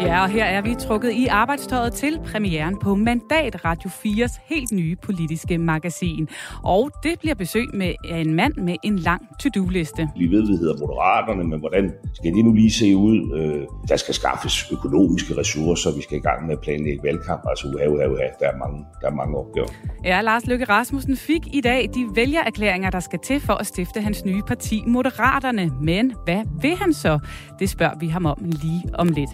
[0.00, 4.72] Ja, og her er vi trukket i arbejdstøjet til premieren på Mandat Radio 4's helt
[4.72, 6.28] nye politiske magasin.
[6.62, 10.08] Og det bliver besøg med en mand med en lang to-do-liste.
[10.16, 13.38] Vi ved, det hedder Moderaterne, men hvordan skal det nu lige se ud?
[13.38, 17.42] Øh, der skal skaffes økonomiske ressourcer, vi skal i gang med at planlægge valgkamp.
[17.48, 18.26] Altså uha, uha, uha.
[18.40, 19.68] Der, er mange, der er mange opgaver.
[20.04, 24.00] Ja, Lars Løkke Rasmussen fik i dag de vælgererklæringer, der skal til for at stifte
[24.00, 25.70] hans nye parti, Moderaterne.
[25.80, 27.18] Men hvad vil han så?
[27.58, 29.30] Det spørger vi ham om lige om lidt.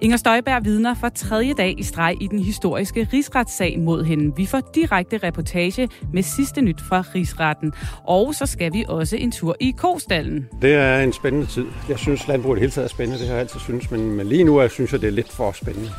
[0.00, 4.36] Inger Støjberg vidner for tredje dag i streg i den historiske rigsretssag mod hende.
[4.36, 7.72] Vi får direkte reportage med sidste nyt fra rigsretten.
[8.04, 10.48] Og så skal vi også en tur i Kostallen.
[10.62, 11.64] Det er en spændende tid.
[11.88, 13.18] Jeg synes, landbruget hele taget er spændende.
[13.18, 15.32] Det har jeg altid synes, men, men lige nu jeg synes jeg, det er lidt
[15.32, 15.90] for spændende.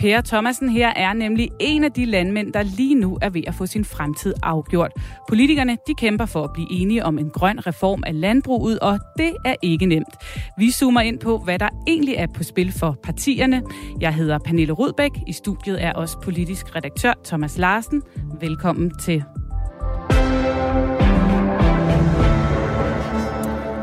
[0.00, 3.54] Per Thomasen her er nemlig en af de landmænd, der lige nu er ved at
[3.54, 4.92] få sin fremtid afgjort.
[5.28, 9.36] Politikerne de kæmper for at blive enige om en grøn reform af landbruget, og det
[9.44, 10.14] er ikke nemt.
[10.58, 13.62] Vi zoomer ind på, hvad der egentlig er på spil for partierne.
[14.00, 15.10] Jeg hedder Pernille Rudbæk.
[15.26, 18.02] I studiet er også politisk redaktør Thomas Larsen.
[18.40, 19.24] Velkommen til.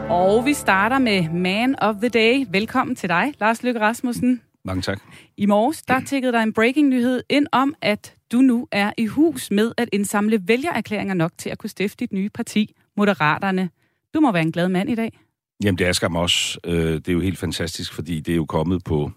[0.10, 2.45] Og vi starter med Man of the Day.
[2.50, 4.42] Velkommen til dig, Lars Løkke Rasmussen.
[4.68, 5.02] Mange tak.
[5.38, 9.52] I morges, der tækkede der en breaking-nyhed ind om, at du nu er i hus
[9.52, 13.70] med at indsamle vælgererklæringer nok til at kunne stifte dit nye parti, Moderaterne.
[14.14, 15.20] Du må være en glad mand i dag.
[15.64, 16.60] Jamen, det er skam også.
[16.64, 19.12] Øh, det er jo helt fantastisk, fordi det er jo kommet på,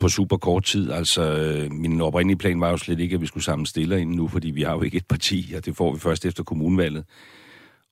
[0.00, 0.90] på super kort tid.
[0.90, 4.14] Altså, øh, min oprindelige plan var jo slet ikke, at vi skulle samle stiller ind
[4.14, 7.04] nu, fordi vi har jo ikke et parti, og det får vi først efter kommunvalget.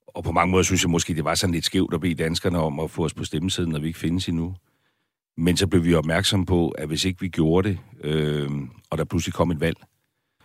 [0.07, 2.59] Og på mange måder synes jeg måske, det var sådan lidt skævt at bede danskerne
[2.59, 4.55] om at få os på stemmesiden, når vi ikke findes endnu.
[5.37, 8.49] Men så blev vi opmærksom på, at hvis ikke vi gjorde det, øh,
[8.89, 9.77] og der pludselig kom et valg,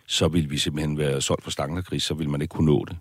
[0.07, 2.97] så ville vi simpelthen være solgt for stanglerkris, så ville man ikke kunne nå det.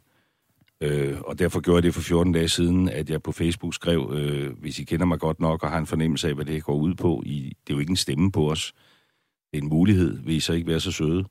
[0.81, 4.12] Øh, og derfor gjorde jeg det for 14 dage siden, at jeg på Facebook skrev,
[4.15, 6.75] øh, hvis I kender mig godt nok og har en fornemmelse af, hvad det går
[6.75, 8.72] ud på, I, det er jo ikke en stemme på os.
[9.53, 11.25] Det er en mulighed, vil I så ikke være så søde.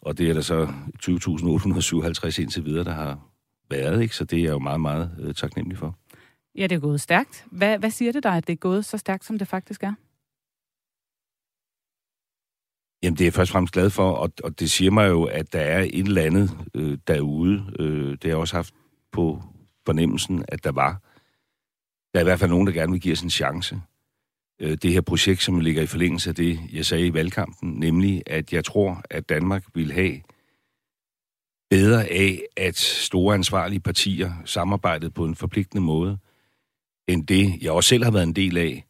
[0.00, 0.64] Og det er der så
[1.02, 3.18] 20.857 indtil videre, der har
[3.70, 4.16] været, ikke?
[4.16, 5.98] så det er jeg jo meget, meget øh, taknemmelig for.
[6.54, 7.46] Ja, det er gået stærkt.
[7.50, 9.94] Hvad, hvad siger det dig, at det er gået så stærkt, som det faktisk er?
[13.02, 15.24] Jamen, det er jeg først og fremmest glad for, og, og det siger mig jo,
[15.24, 17.74] at der er et eller andet øh, derude.
[17.78, 18.74] Øh, det har jeg også haft
[19.12, 19.42] på
[19.86, 21.00] fornemmelsen, at der var.
[22.12, 23.80] Der er i hvert fald nogen, der gerne vil give os en chance.
[24.60, 28.22] Øh, det her projekt, som ligger i forlængelse af det, jeg sagde i valgkampen, nemlig,
[28.26, 30.20] at jeg tror, at Danmark vil have
[31.70, 36.18] bedre af, at store ansvarlige partier samarbejdede på en forpligtende måde,
[37.08, 38.84] end det, jeg også selv har været en del af,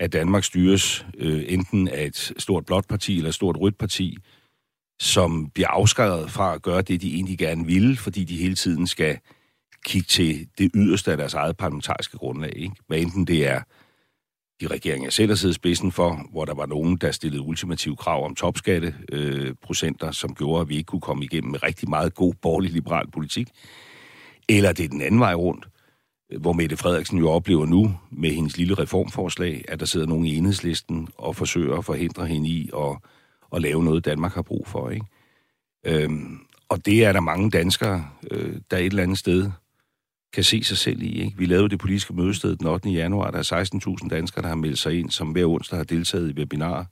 [0.00, 4.16] at Danmark styres øh, enten af et stort blåt parti eller et stort rødt parti,
[5.00, 8.86] som bliver afskrevet fra at gøre det, de egentlig gerne vil, fordi de hele tiden
[8.86, 9.18] skal
[9.86, 12.52] kigge til det yderste af deres eget parlamentariske grundlag.
[12.56, 12.74] Ikke?
[12.86, 13.62] Hvad enten det er
[14.60, 17.96] de regeringer, jeg selv har siddet spidsen for, hvor der var nogen, der stillede ultimative
[17.96, 22.14] krav om topskatteprocenter, øh, som gjorde, at vi ikke kunne komme igennem med rigtig meget
[22.14, 23.48] god borgerlig liberal politik.
[24.48, 25.68] Eller det er den anden vej rundt,
[26.38, 30.36] hvor Mette Frederiksen jo oplever nu med hendes lille reformforslag, at der sidder nogen i
[30.36, 32.96] enhedslisten og forsøger at forhindre hende i at,
[33.52, 34.90] at lave noget, Danmark har brug for.
[34.90, 35.06] Ikke?
[35.86, 39.50] Øhm, og det er der mange danskere, øh, der et eller andet sted
[40.32, 41.22] kan se sig selv i.
[41.22, 41.38] Ikke?
[41.38, 42.90] Vi lavede det politiske mødested den 8.
[42.90, 43.30] januar.
[43.30, 46.38] Der er 16.000 danskere, der har meldt sig ind, som hver onsdag har deltaget i
[46.38, 46.84] webinarer.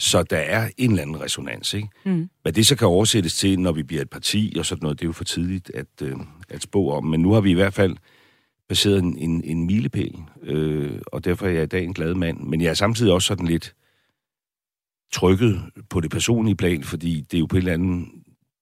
[0.00, 1.74] Så der er en eller anden resonans.
[1.74, 1.88] Ikke?
[2.04, 2.30] Mm.
[2.42, 5.04] Hvad det så kan oversættes til, når vi bliver et parti og sådan noget, det
[5.04, 6.16] er jo for tidligt at, øh,
[6.48, 7.04] at spå om.
[7.04, 7.96] Men nu har vi i hvert fald
[8.68, 12.40] baseret en, en, en milepæl, øh, og derfor er jeg i dag en glad mand.
[12.40, 13.74] Men jeg er samtidig også sådan lidt
[15.12, 18.08] trykket på det personlige plan, fordi det jo på et eller andet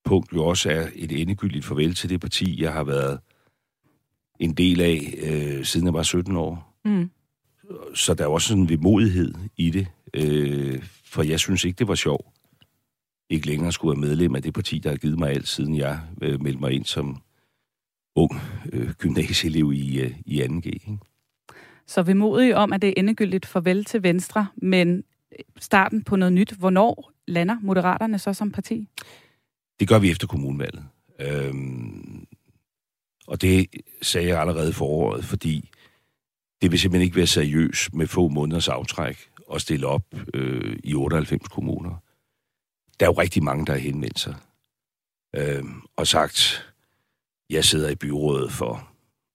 [0.05, 3.20] punkt jo også er et endegyldigt farvel til det parti, jeg har været
[4.41, 6.81] en del af, øh, siden jeg var 17 år.
[6.84, 7.11] Mm.
[7.94, 11.88] Så der er også sådan en vemodighed i det, øh, for jeg synes ikke, det
[11.88, 12.26] var sjovt.
[13.31, 16.00] Ikke længere skulle være medlem af det parti, der har givet mig alt, siden jeg
[16.22, 17.22] øh, meldte mig ind som
[18.16, 18.40] ung
[18.72, 20.66] øh, gymnasieelev i, øh, i 2G.
[20.66, 20.99] Ikke?
[21.87, 25.05] Så vemodig om, at det er endegyldigt farvel til Venstre, men
[25.58, 26.52] starten på noget nyt.
[26.52, 28.88] Hvornår lander Moderaterne så som parti?
[29.81, 30.84] Det gør vi efter kommunvalget.
[31.20, 32.26] Øhm,
[33.26, 33.66] og det
[34.02, 35.70] sagde jeg allerede for året, fordi
[36.62, 40.94] det vil simpelthen ikke være seriøst med få måneders aftræk at stille op øh, i
[40.94, 41.96] 98 kommuner.
[43.00, 44.36] Der er jo rigtig mange, der har henvendt sig
[45.36, 45.64] øh,
[45.96, 46.64] og sagt,
[47.50, 48.88] Jeg sidder i byrådet for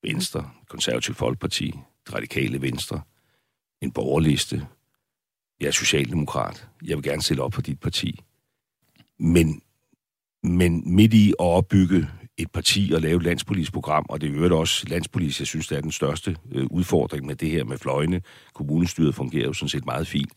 [0.04, 1.74] Venstre, Konservativ Folkeparti,
[2.06, 3.02] det radikale Venstre,
[3.82, 4.68] en borgerliste.
[5.60, 6.68] Jeg er socialdemokrat.
[6.86, 8.20] Jeg vil gerne stille op for dit parti.
[9.20, 9.62] Men,
[10.44, 14.48] men midt i at opbygge et parti og lave et landspolitisk program, og det er
[14.48, 17.78] jo også landspolitisk, jeg synes, det er den største øh, udfordring med det her med
[17.78, 18.22] fløjene.
[18.54, 20.32] Kommunestyret fungerer jo sådan set meget fint.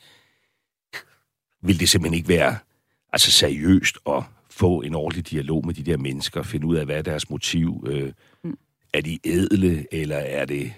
[1.63, 2.59] Vil det simpelthen ikke være
[3.13, 6.97] altså seriøst at få en ordentlig dialog med de der mennesker, finde ud af, hvad
[6.97, 7.87] er deres motiv?
[7.89, 8.13] Øh,
[8.45, 8.59] mm.
[8.93, 10.73] Er de edle, eller er det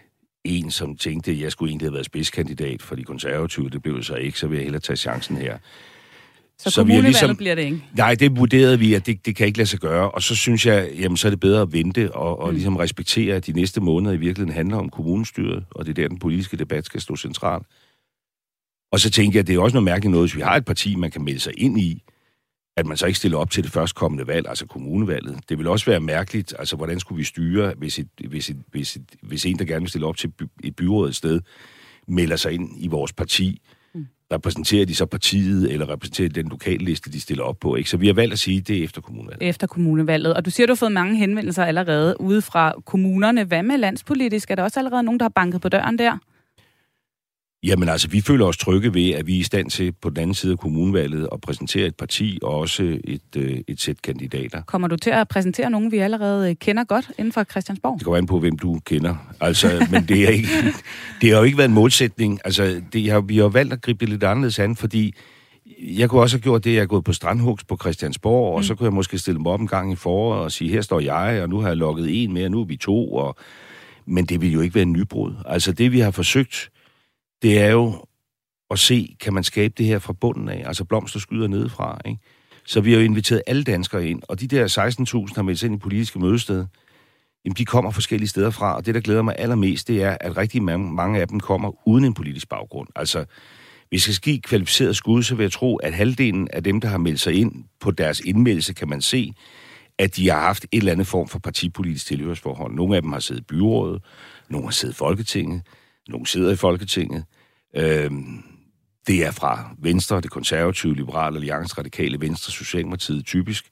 [0.44, 4.03] en, som tænkte, at jeg skulle egentlig have været spidskandidat for de konservative, det blev
[4.03, 5.59] så ikke, så vil jeg hellere tage chancen her.
[6.60, 7.84] Så, så kommunevalget ligesom, bliver det ikke?
[7.96, 10.10] Nej, det vurderede vi, at det, det kan ikke lade sig gøre.
[10.10, 12.55] Og så synes jeg, jamen så er det bedre at vente og, og mm.
[12.55, 16.08] ligesom respektere, at de næste måneder i virkeligheden handler om kommunestyret, og det er der,
[16.08, 17.66] den politiske debat skal stå centralt.
[18.93, 20.64] Og så tænker jeg, at det er også noget mærkeligt noget, hvis vi har et
[20.64, 22.02] parti, man kan melde sig ind i,
[22.76, 25.38] at man så ikke stiller op til det førstkommende valg, altså kommunevalget.
[25.49, 28.96] Det vil også være mærkeligt, altså hvordan skulle vi styre, hvis, et, hvis, et, hvis,
[28.96, 30.32] et, hvis en, der gerne vil stille op til
[30.64, 31.40] et byråd et sted,
[32.08, 33.60] melder sig ind i vores parti,
[34.32, 37.76] repræsenterer de så partiet, eller repræsenterer den lokalliste, de stiller op på.
[37.76, 37.90] Ikke?
[37.90, 39.48] Så vi har valgt at sige, at det er efter kommunevalget.
[39.48, 40.34] Efter kommunevalget.
[40.34, 43.44] Og du siger, du har fået mange henvendelser allerede ude fra kommunerne.
[43.44, 44.50] Hvad med landspolitisk?
[44.50, 46.19] Er der også allerede nogen, der har banket på døren der?
[47.62, 50.19] Jamen altså, vi føler os trygge ved, at vi er i stand til på den
[50.19, 54.62] anden side af kommunevalget at præsentere et parti og også et, øh, et sæt kandidater.
[54.62, 57.99] Kommer du til at præsentere nogen, vi allerede kender godt inden for Christiansborg?
[57.99, 59.14] Det kommer an på, hvem du kender.
[59.40, 60.49] Altså, men det, er ikke,
[61.20, 62.40] det har jo ikke været en målsætning.
[62.44, 65.14] Altså, det har, vi har valgt at gribe det lidt anderledes an, fordi
[65.81, 68.56] jeg kunne også have gjort det, jeg er gået på strandhugs på Christiansborg, mm.
[68.56, 70.81] og så kunne jeg måske stille mig op en gang i foråret og sige, her
[70.81, 73.37] står jeg, og nu har jeg lukket en mere, og nu er vi to, og...
[74.06, 75.32] men det vil jo ikke være en nybrud.
[75.46, 76.70] Altså det, vi har forsøgt
[77.43, 78.05] det er jo
[78.70, 82.20] at se, kan man skabe det her fra bunden af, altså blomster skyder nedefra, ikke?
[82.67, 85.67] Så vi har jo inviteret alle danskere ind, og de der 16.000 har meldt sig
[85.67, 86.67] ind i politiske mødested,
[87.44, 90.37] jamen de kommer forskellige steder fra, og det, der glæder mig allermest, det er, at
[90.37, 92.88] rigtig mange, mange af dem kommer uden en politisk baggrund.
[92.96, 93.25] Altså,
[93.88, 96.88] hvis jeg skal give kvalificeret skud, så vil jeg tro, at halvdelen af dem, der
[96.88, 99.32] har meldt sig ind på deres indmeldelse, kan man se,
[99.99, 102.75] at de har haft et eller andet form for partipolitisk tilhørsforhold.
[102.75, 104.02] Nogle af dem har siddet i byrådet,
[104.49, 105.62] nogle har siddet i Folketinget,
[106.08, 107.25] nogle sidder i Folketinget.
[107.76, 108.10] Øh,
[109.06, 113.70] det er fra Venstre, det konservative, liberale alliance, radikale Venstre, Socialdemokratiet typisk.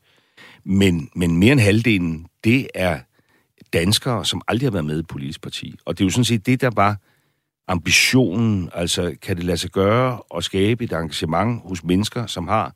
[0.64, 3.00] Men, men mere end halvdelen, det er
[3.72, 5.74] danskere, som aldrig har været med i et politisk parti.
[5.84, 6.96] Og det er jo sådan set det, der var
[7.68, 8.70] ambitionen.
[8.74, 12.74] Altså, kan det lade sig gøre at skabe et engagement hos mennesker, som har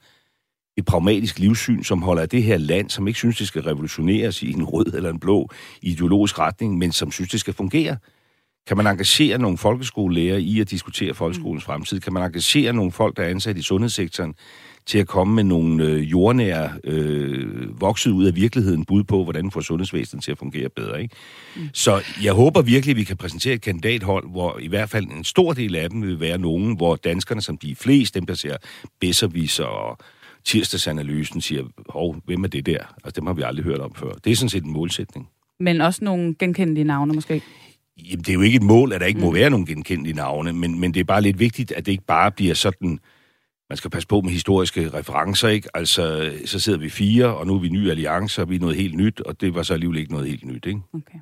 [0.76, 4.42] et pragmatisk livssyn, som holder af det her land, som ikke synes, det skal revolutioneres
[4.42, 5.48] i en rød eller en blå
[5.82, 7.96] ideologisk retning, men som synes, det skal fungere.
[8.66, 12.00] Kan man engagere nogle folkeskolelærer i at diskutere folkeskolens fremtid?
[12.00, 14.34] Kan man engagere nogle folk, der er ansat i sundhedssektoren,
[14.86, 19.44] til at komme med nogle øh, jordnære, øh, vokset ud af virkeligheden bud på, hvordan
[19.44, 21.02] vi får sundhedsvæsenet til at fungere bedre.
[21.02, 21.14] Ikke?
[21.56, 21.68] Mm.
[21.72, 25.24] Så jeg håber virkelig, at vi kan præsentere et kandidathold, hvor i hvert fald en
[25.24, 28.34] stor del af dem vil være nogen, hvor danskerne, som de er flest, dem der
[28.34, 28.56] ser
[29.00, 29.98] bedserviser og
[30.44, 32.78] tirsdagsanalysen, siger, hov, hvem er det der?
[33.04, 34.12] Altså, dem har vi aldrig hørt om før.
[34.24, 35.28] Det er sådan set en målsætning.
[35.60, 37.42] Men også nogle genkendelige navne måske?
[38.04, 39.26] Jamen, det er jo ikke et mål, at der ikke mm.
[39.26, 42.06] må være nogen genkendelige navne, men, men det er bare lidt vigtigt, at det ikke
[42.06, 42.98] bare bliver sådan...
[43.70, 45.68] Man skal passe på med historiske referencer, ikke?
[45.74, 48.76] Altså, så sidder vi fire, og nu er vi nye alliancer, og vi er noget
[48.76, 50.80] helt nyt, og det var så alligevel ikke noget helt nyt, ikke?
[50.94, 51.18] Okay.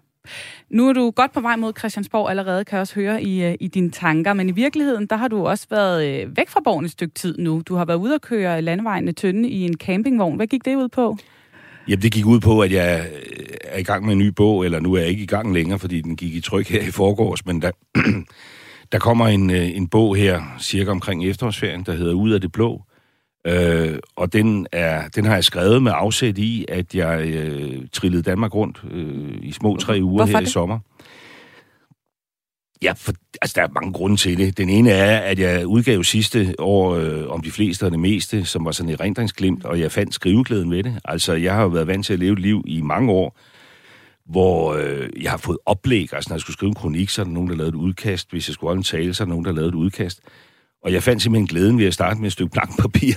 [0.70, 3.54] Nu er du godt på vej mod Christiansborg allerede, kan jeg også høre i, øh,
[3.60, 6.84] i dine tanker, men i virkeligheden, der har du også været øh, væk fra borgen
[6.84, 7.62] et stykke tid nu.
[7.66, 10.36] Du har været ude at køre landevejene tynde i en campingvogn.
[10.36, 11.16] Hvad gik det ud på?
[11.88, 14.64] Jamen, det gik ud på, at jeg øh, er i gang med en ny bog,
[14.64, 16.90] eller nu er jeg ikke i gang længere, fordi den gik i tryk her i
[16.90, 17.70] forgårs, men der,
[18.92, 22.52] der kommer en, øh, en bog her, cirka omkring efterårsferien, der hedder Ud af det
[22.52, 22.82] blå,
[23.46, 28.22] øh, og den, er, den har jeg skrevet med afsæt i, at jeg øh, trillede
[28.22, 30.48] Danmark rundt øh, i små tre uger Hvorfor her det?
[30.48, 30.78] i sommer.
[32.82, 34.58] Ja, for, altså der er mange grunde til det.
[34.58, 38.44] Den ene er, at jeg udgav sidste år øh, om de fleste og det meste,
[38.44, 41.00] som var sådan et rendringsglimt, og jeg fandt skriveglæden ved det.
[41.04, 43.38] Altså, jeg har jo været vant til at leve et liv i mange år,
[44.26, 46.14] hvor øh, jeg har fået oplæg.
[46.14, 48.30] Altså, når jeg skulle skrive en kronik, så er der nogen, der lavede et udkast.
[48.30, 50.20] Hvis jeg skulle holde en tale, så er der nogen, der lavede et udkast.
[50.84, 53.14] Og jeg fandt simpelthen glæden ved at starte med et stykke blank papir,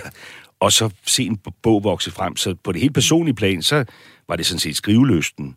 [0.60, 2.36] og så se en bog vokse frem.
[2.36, 3.84] Så på det helt personlige plan, så
[4.28, 5.56] var det sådan set skriveløsten.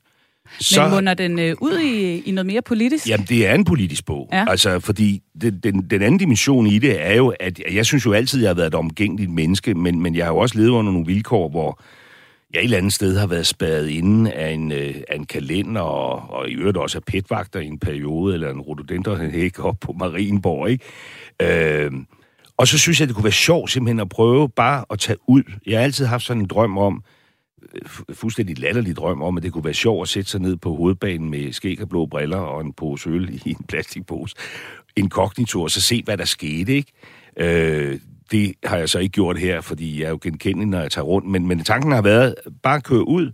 [0.60, 3.10] Så, Men munder den øh, ud i, i noget mere politisk?
[3.10, 4.30] Jamen, det er en politisk bog.
[4.34, 4.46] Ja.
[4.48, 8.14] Altså, fordi den, den, den anden dimension i det er jo, at jeg synes jo
[8.14, 10.70] altid, at jeg har været et omgængeligt menneske, men, men jeg har jo også levet
[10.70, 11.82] under nogle vilkår, hvor
[12.54, 15.82] jeg et eller andet sted har været spadet inde af en, øh, af en kalender,
[15.82, 19.94] og, og i øvrigt også af petvagter i en periode, eller en rhododendronhæk op på
[20.00, 20.86] Marienborg, ikke?
[21.42, 21.92] Øh,
[22.58, 25.44] og så synes jeg, det kunne være sjovt simpelthen at prøve bare at tage ud.
[25.66, 27.04] Jeg har altid haft sådan en drøm om,
[28.14, 31.30] fuldstændig latterlig drøm om, at det kunne være sjovt at sætte sig ned på hovedbanen
[31.30, 34.36] med skæg og blå briller og en pose øl i en plastikpose.
[34.96, 36.92] Inkognito, og så se, hvad der skete, ikke?
[37.38, 38.00] Øh,
[38.32, 41.06] det har jeg så ikke gjort her, fordi jeg er jo genkendelig, når jeg tager
[41.06, 41.28] rundt.
[41.28, 43.32] Men, men tanken har været, bare køre ud,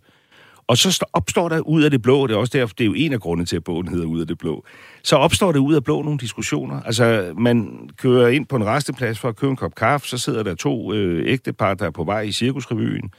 [0.67, 2.93] og så opstår der ud af det blå, det er også derfor, det er jo
[2.93, 4.65] en af grundene til, at bogen hedder Ud af det blå,
[5.03, 6.81] så opstår det ud af blå nogle diskussioner.
[6.81, 10.43] Altså, man kører ind på en resteplads for at købe en kop kaffe, så sidder
[10.43, 13.11] der to øh, ægtepar, der er på vej i cirkusrevyen,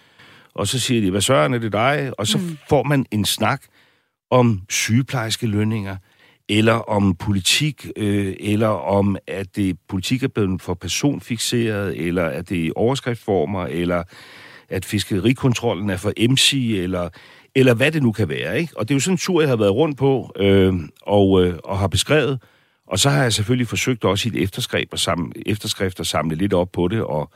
[0.54, 2.12] og så siger de, hvad søren er det dig?
[2.18, 2.58] Og så mm.
[2.68, 3.62] får man en snak
[4.30, 5.96] om sygeplejerske lønninger,
[6.48, 12.48] eller om politik, øh, eller om, at det politik er blevet for personfixeret, eller at
[12.48, 14.02] det er overskriftsformer, eller
[14.68, 17.08] at fiskerikontrollen er for MC, eller,
[17.54, 18.60] eller hvad det nu kan være.
[18.60, 18.78] Ikke?
[18.78, 21.58] Og det er jo sådan en tur, jeg har været rundt på, øh, og, øh,
[21.64, 22.42] og har beskrevet.
[22.86, 26.36] Og så har jeg selvfølgelig forsøgt også i et efterskrift at samle, efterskrift at samle
[26.36, 27.30] lidt op på det, og,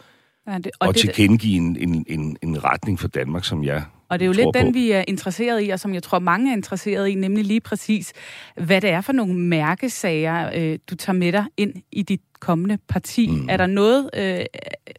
[0.46, 3.84] Ja, det, og, og det, tilkendegive en, en, en, en retning for Danmark, som jeg
[4.08, 4.72] Og det er jo lidt den, på.
[4.72, 8.12] vi er interesseret i, og som jeg tror, mange er interesseret i, nemlig lige præcis,
[8.56, 12.78] hvad det er for nogle mærkesager, øh, du tager med dig ind i dit kommende
[12.88, 13.30] parti.
[13.30, 13.48] Mm.
[13.48, 14.44] Er der noget øh,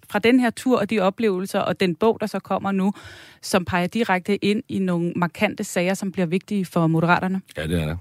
[0.09, 2.93] fra den her tur og de oplevelser, og den bog, der så kommer nu,
[3.41, 7.41] som peger direkte ind i nogle markante sager, som bliver vigtige for moderaterne?
[7.57, 7.97] Ja, det er der.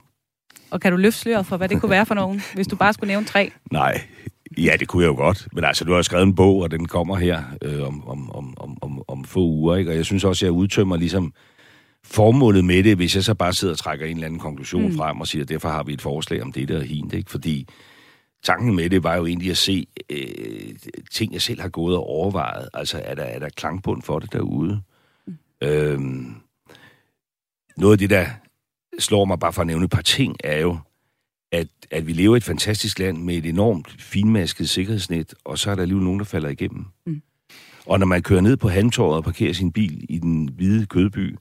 [0.71, 2.93] Og kan du løfte sløret for, hvad det kunne være for nogen, hvis du bare
[2.93, 3.51] skulle nævne tre?
[3.71, 4.01] Nej,
[4.59, 5.49] ja, det kunne jeg jo godt.
[5.53, 8.55] Men altså, du har skrevet en bog, og den kommer her øh, om, om, om,
[8.57, 9.91] om, om, om få uger, ikke?
[9.91, 11.33] Og jeg synes også, at jeg udtømmer ligesom
[12.05, 14.97] formålet med det, hvis jeg så bare sidder og trækker en eller anden konklusion mm.
[14.97, 17.31] frem og siger, at derfor har vi et forslag om det der hint, ikke?
[17.31, 17.69] Fordi
[18.43, 20.75] tanken med det var jo egentlig at se øh,
[21.13, 22.69] ting, jeg selv har gået og overvejet.
[22.75, 24.81] Altså, er der, er der klangbund for det derude?
[25.27, 25.35] Mm.
[25.63, 26.35] Øhm,
[27.77, 28.27] noget af det, der
[28.99, 30.79] slår mig bare for at nævne et par ting, er jo,
[31.53, 35.71] at, at vi lever i et fantastisk land med et enormt finmasket sikkerhedsnet, og så
[35.71, 36.85] er der alligevel nogen, der falder igennem.
[37.07, 37.23] Mm.
[37.87, 41.37] Og når man kører ned på Handtorvet og parkerer sin bil i den hvide kødby,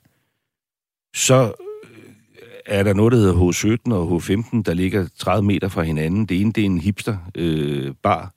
[1.16, 1.54] så
[1.92, 2.04] øh,
[2.66, 6.26] er der noget, der hedder H17 og H15, der ligger 30 meter fra hinanden.
[6.26, 8.34] Det ene, det er en hipster øh, bar,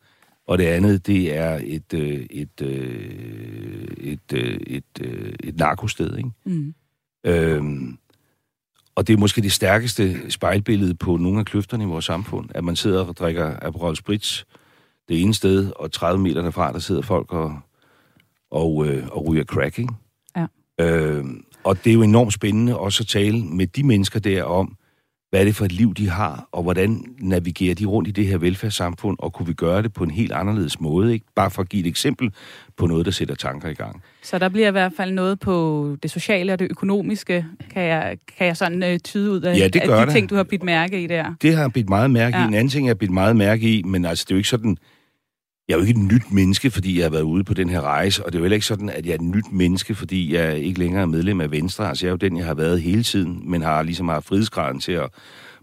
[0.47, 6.17] og det andet, det er et, øh, et, øh, et, øh, et, øh, et narkosted,
[6.17, 6.31] ikke?
[6.45, 6.75] Mm.
[7.25, 7.99] Øhm,
[8.99, 12.65] og det er måske det stærkeste spejlbillede på nogle af kløfterne i vores samfund, at
[12.65, 14.45] man sidder og drikker Aperol Spritz
[15.09, 17.61] det ene sted, og 30 meter derfra, der sidder folk og,
[18.51, 19.95] og, øh, og ryger crack, ikke?
[20.37, 20.47] Ja.
[20.81, 24.77] Øhm, og det er jo enormt spændende også at tale med de mennesker der om,
[25.31, 28.27] hvad er det for et liv, de har, og hvordan navigerer de rundt i det
[28.27, 31.27] her velfærdssamfund, og kunne vi gøre det på en helt anderledes måde, ikke?
[31.37, 32.31] Bare for at give et eksempel
[32.77, 34.03] på noget, der sætter tanker i gang.
[34.23, 38.19] Så der bliver i hvert fald noget på det sociale og det økonomiske, kan jeg,
[38.39, 40.13] kan jeg sådan øh, tyde ud af, Ja, det af gør de der.
[40.13, 41.35] ting, du har bidt mærke i der.
[41.43, 42.37] Det har jeg bidt meget mærke.
[42.37, 42.45] Ja.
[42.45, 42.49] i.
[42.49, 44.49] En anden ting, jeg har bidt meget mærke i, men altså, det er jo ikke
[44.49, 44.77] sådan...
[45.69, 47.81] Jeg er jo ikke et nyt menneske, fordi jeg har været ude på den her
[47.81, 50.35] rejse, og det er jo heller ikke sådan, at jeg er et nyt menneske, fordi
[50.35, 51.89] jeg ikke længere er medlem af Venstre.
[51.89, 54.81] Altså, jeg er jo den, jeg har været hele tiden, men har ligesom haft frihedsgraden
[54.81, 55.11] til at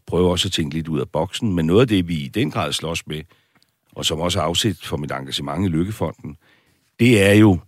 [0.08, 1.56] prøve også at tænke lidt ud af boksen.
[1.56, 3.22] Men noget af det, vi i den grad slås med,
[3.96, 6.38] og som også er afsæt for mit engagement i Lykkefonden,
[7.00, 7.60] det er jo,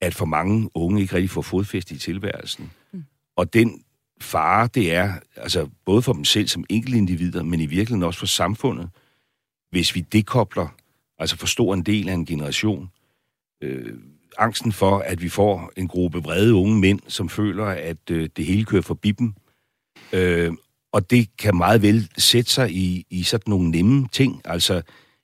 [0.00, 2.70] at for mange unge ikke rigtig får fodfæste i tilværelsen.
[2.92, 3.04] Mm.
[3.36, 3.82] Og den
[4.20, 8.26] fare, det er, altså både for dem selv som enkeltindivider, men i virkeligheden også for
[8.26, 8.90] samfundet,
[9.70, 10.68] hvis vi dekobler,
[11.18, 12.90] altså for stor en del af en generation,
[13.62, 13.94] øh,
[14.38, 18.44] angsten for, at vi får en gruppe vrede unge mænd, som føler, at øh, det
[18.46, 19.34] hele kører forbi dem.
[20.12, 20.52] Øh,
[20.92, 24.82] og det kan meget vel sætte sig i, i sådan nogle nemme ting, altså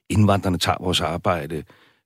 [0.09, 1.63] indvandrerne tager vores arbejde,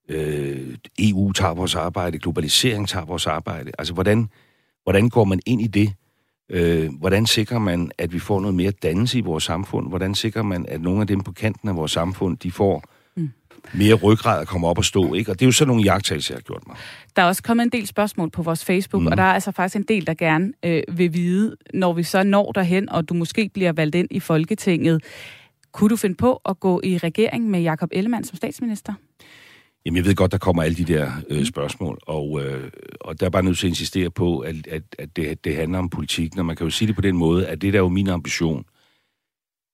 [0.09, 3.71] øh, EU tager vores arbejde, globalisering tager vores arbejde.
[3.77, 4.29] Altså, hvordan,
[4.83, 5.93] hvordan går man ind i det?
[6.49, 9.89] Øh, hvordan sikrer man, at vi får noget mere dannelse i vores samfund?
[9.89, 12.83] Hvordan sikrer man, at nogle af dem på kanten af vores samfund, de får
[13.73, 15.13] mere ryggrad at komme op og stå?
[15.13, 15.31] Ikke?
[15.31, 16.77] Og det er jo sådan nogle jagttagelser, jeg har gjort mig.
[17.15, 19.07] Der er også kommet en del spørgsmål på vores Facebook, Mm.
[19.07, 22.23] og der er altså faktisk en del, der gerne øh, vil vide, når vi så
[22.23, 25.03] når derhen, og du måske bliver valgt ind i Folketinget,
[25.71, 28.93] kunne du finde på at gå i regering med Jakob Ellemann som statsminister?
[29.85, 32.71] Jamen, jeg ved godt, der kommer alle de der øh, spørgsmål, og, øh,
[33.01, 35.79] og der er bare nødt til at insistere på, at, at, at det, det handler
[35.79, 36.35] om politik.
[36.35, 38.07] Når man kan jo sige det på den måde, at det der er jo min
[38.07, 38.63] ambition,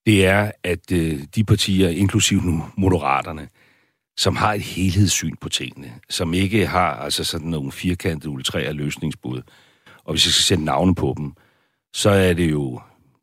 [0.06, 3.48] det er, at øh, de partier, inklusiv nu Moderaterne,
[4.16, 9.42] som har et helhedssyn på tingene, som ikke har altså sådan nogle firkantede ultrære løsningsbud,
[10.04, 11.32] og hvis jeg skal sætte navne på dem,
[11.94, 12.80] så er det jo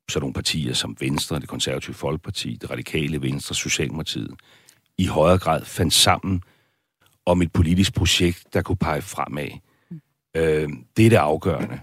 [0.10, 4.31] sådan nogle partier som Venstre, det konservative Folkeparti, det radikale Venstre, Socialdemokratiet,
[4.98, 6.43] i højere grad fandt sammen
[7.25, 9.48] om et politisk projekt, der kunne pege fremad.
[10.38, 11.79] Øh, det er det afgørende.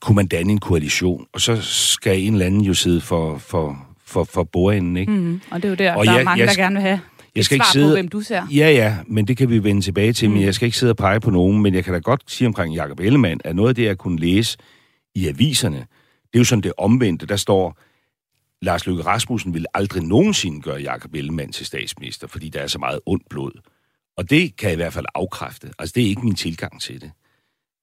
[0.00, 3.86] Kunne man danne en koalition, og så skal en eller anden jo sidde for, for,
[4.04, 5.12] for, for bordenden, ikke?
[5.12, 5.40] Mm.
[5.50, 7.00] Og det er jo der, Og der jeg- er mange, jeg der gerne vil have.
[7.36, 7.88] Jeg skal ikke sidde...
[7.88, 8.46] på, hvem du ser.
[8.50, 10.34] Ja, ja, men det kan vi vende tilbage til, mm.
[10.34, 12.48] men jeg skal ikke sidde og pege på nogen, men jeg kan da godt sige
[12.48, 14.58] omkring Jacob Ellemann, at noget af det, jeg kunne læse
[15.14, 17.78] i aviserne, det er jo sådan det omvendte, der står,
[18.62, 22.78] Lars Løkke Rasmussen vil aldrig nogensinde gøre Jacob Ellemann til statsminister, fordi der er så
[22.78, 23.60] meget ondt blod.
[24.16, 25.70] Og det kan jeg i hvert fald afkræfte.
[25.78, 27.10] Altså, det er ikke min tilgang til det.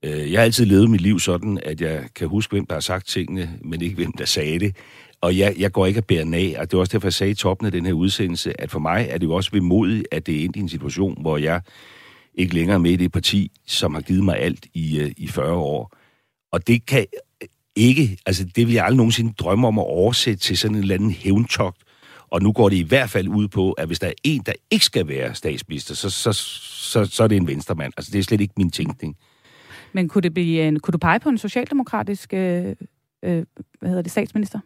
[0.05, 2.79] Øh, jeg har altid levet mit liv sådan, at jeg kan huske, hvem der har
[2.81, 4.75] sagt tingene, men ikke hvem der sagde det.
[5.21, 7.31] Og jeg, jeg går ikke at bære af, og det er også derfor, jeg sagde
[7.31, 10.25] i toppen af den her udsendelse, at for mig er det jo også vemodigt, at
[10.25, 11.61] det er endt i en situation, hvor jeg
[12.33, 15.27] ikke længere er med i det parti, som har givet mig alt i, øh, i
[15.27, 15.95] 40 år.
[16.51, 17.05] Og det kan
[17.75, 20.95] ikke, altså det vil jeg aldrig nogensinde drømme om at oversætte til sådan en eller
[20.95, 21.81] anden hævntogt.
[22.27, 24.53] Og nu går det i hvert fald ud på, at hvis der er en, der
[24.71, 27.93] ikke skal være statsminister, så, så, så, så er det en venstremand.
[27.97, 29.17] Altså det er slet ikke min tænkning.
[29.93, 32.75] Men kunne, det blive en, kunne du pege på en socialdemokratisk øh,
[33.23, 33.45] øh,
[33.79, 34.59] hvad hedder det, statsminister?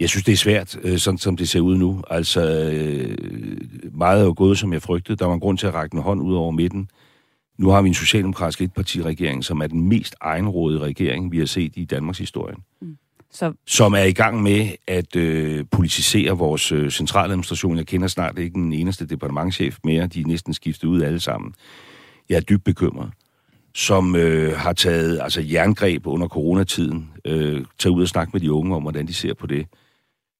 [0.00, 2.02] Jeg synes, det er svært, øh, sådan som det ser ud nu.
[2.10, 3.16] Altså, øh,
[3.92, 5.16] meget er jo gået, som jeg frygtede.
[5.16, 6.90] Der var en grund til at række en hånd ud over midten.
[7.58, 11.72] Nu har vi en socialdemokratisk etpartiregering, som er den mest egenrådige regering, vi har set
[11.76, 12.56] i Danmarks historie.
[12.80, 12.96] Mm.
[13.30, 13.52] Så...
[13.66, 17.76] Som er i gang med at øh, politisere vores øh, centraladministration.
[17.76, 20.06] Jeg kender snart ikke den eneste departementchef mere.
[20.06, 21.54] De er næsten skiftet ud alle sammen.
[22.28, 23.10] Jeg er dybt bekymret
[23.74, 28.52] som øh, har taget altså jerngreb under coronatiden, øh, taget ud og snakke med de
[28.52, 29.66] unge om, hvordan de ser på det.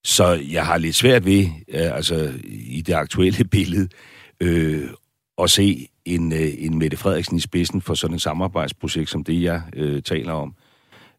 [0.09, 3.89] Så jeg har lidt svært ved, øh, altså i det aktuelle billede,
[4.41, 4.89] øh,
[5.43, 9.43] at se en, øh, en Mette Frederiksen i spidsen for sådan et samarbejdsprojekt, som det,
[9.43, 10.55] jeg øh, taler om.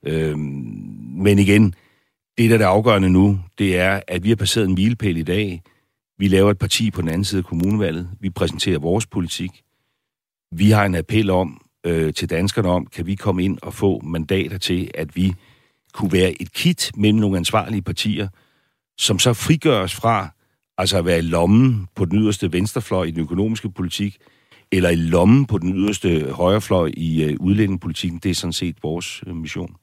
[0.03, 1.73] Øh, men igen,
[2.37, 5.23] det, der er det afgørende nu, det er, at vi har passeret en milepæl i
[5.23, 5.61] dag.
[6.17, 8.09] Vi laver et parti på den anden side af kommunevalget.
[8.19, 9.51] Vi præsenterer vores politik.
[10.51, 14.01] Vi har en appel om øh, til danskerne om, kan vi komme ind og få
[14.01, 15.33] mandater til, at vi
[15.93, 18.27] kunne være et kit mellem nogle ansvarlige partier,
[18.99, 20.29] som så frigøres fra
[20.77, 24.17] altså at være i lommen på den yderste venstrefløj i den økonomiske politik,
[24.71, 28.19] eller i lommen på den yderste højrefløj i øh, udlændingepolitikken.
[28.23, 29.75] Det er sådan set vores øh, mission.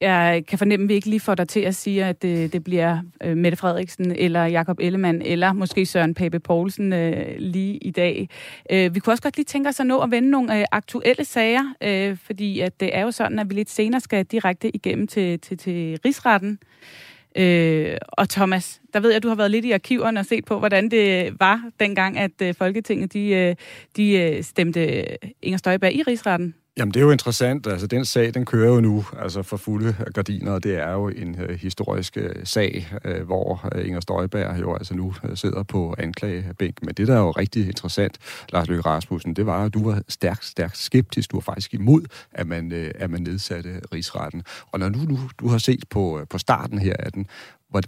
[0.00, 2.64] Jeg kan fornemme, at vi ikke lige får dig til at sige, at det, det
[2.64, 7.90] bliver øh, Mette Frederiksen eller Jakob Ellemann eller måske Søren Pape Poulsen øh, lige i
[7.90, 8.28] dag.
[8.72, 11.24] Øh, vi kunne også godt lige tænke os at nå at vende nogle øh, aktuelle
[11.24, 15.06] sager, øh, fordi at det er jo sådan, at vi lidt senere skal direkte igennem
[15.06, 16.58] til, til, til rigsretten.
[16.62, 20.26] Øh, Øh, og Thomas, der ved jeg, at du har været lidt i arkiverne og
[20.26, 23.56] set på, hvordan det var dengang, at øh, Folketinget de, øh,
[23.96, 25.06] de øh, stemte
[25.42, 26.54] Inger Støjberg i rigsretten.
[26.78, 27.66] Jamen, det er jo interessant.
[27.66, 31.08] Altså, den sag, den kører jo nu altså for fulde gardiner, og det er jo
[31.08, 35.62] en øh, historisk øh, sag, øh, hvor øh, Inger Støjberg jo altså nu øh, sidder
[35.62, 36.82] på anklagebænk.
[36.82, 38.18] Men det, der er jo rigtig interessant,
[38.52, 41.30] Lars Løkke Rasmussen, det var, at du var stærkt, stærkt skeptisk.
[41.30, 42.02] Du var faktisk imod,
[42.32, 44.42] at man, øh, at man nedsatte rigsretten.
[44.72, 47.26] Og når nu, nu du har set på, øh, på starten her af den,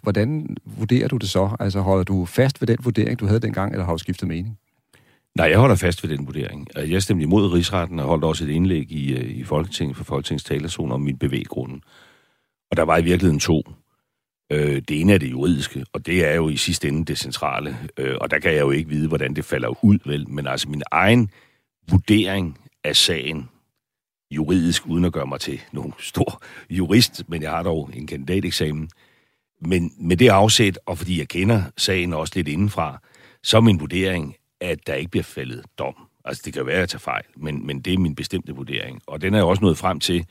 [0.02, 1.56] hvordan vurderer du det så?
[1.60, 4.58] Altså, holder du fast ved den vurdering, du havde dengang, eller har du skiftet mening?
[5.36, 6.68] Nej, jeg holder fast ved den vurdering.
[6.76, 10.44] Jeg stemte imod rigsretten og holdt også et indlæg i, øh, i Folketinget for Folketingets
[10.44, 11.80] talerson om min bevæggrunde.
[12.70, 13.62] Og der var i virkeligheden to.
[14.52, 17.78] Øh, det ene er det juridiske, og det er jo i sidste ende det centrale.
[17.98, 20.28] Øh, og der kan jeg jo ikke vide, hvordan det falder ud, vel?
[20.28, 21.30] Men altså min egen
[21.90, 23.48] vurdering af sagen,
[24.30, 28.90] juridisk, uden at gøre mig til nogen stor jurist, men jeg har dog en kandidateksamen.
[29.60, 33.00] Men med det afsæt, og fordi jeg kender sagen også lidt indenfra,
[33.42, 35.94] så er min vurdering, at der ikke bliver faldet dom.
[36.24, 39.02] Altså, det kan være, at jeg tager fejl, men, men det er min bestemte vurdering.
[39.06, 40.26] Og den er jeg også nået frem til,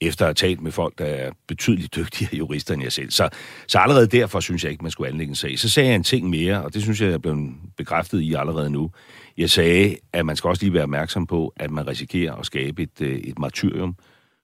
[0.00, 3.10] efter at have talt med folk, der er betydeligt dygtigere jurister end jeg selv.
[3.10, 3.28] Så,
[3.66, 5.58] så allerede derfor synes jeg ikke, man skulle anlægge en sag.
[5.58, 8.70] Så sagde jeg en ting mere, og det synes jeg er blevet bekræftet i allerede
[8.70, 8.90] nu.
[9.38, 12.82] Jeg sagde, at man skal også lige være opmærksom på, at man risikerer at skabe
[12.82, 13.96] et, øh, et martyrium,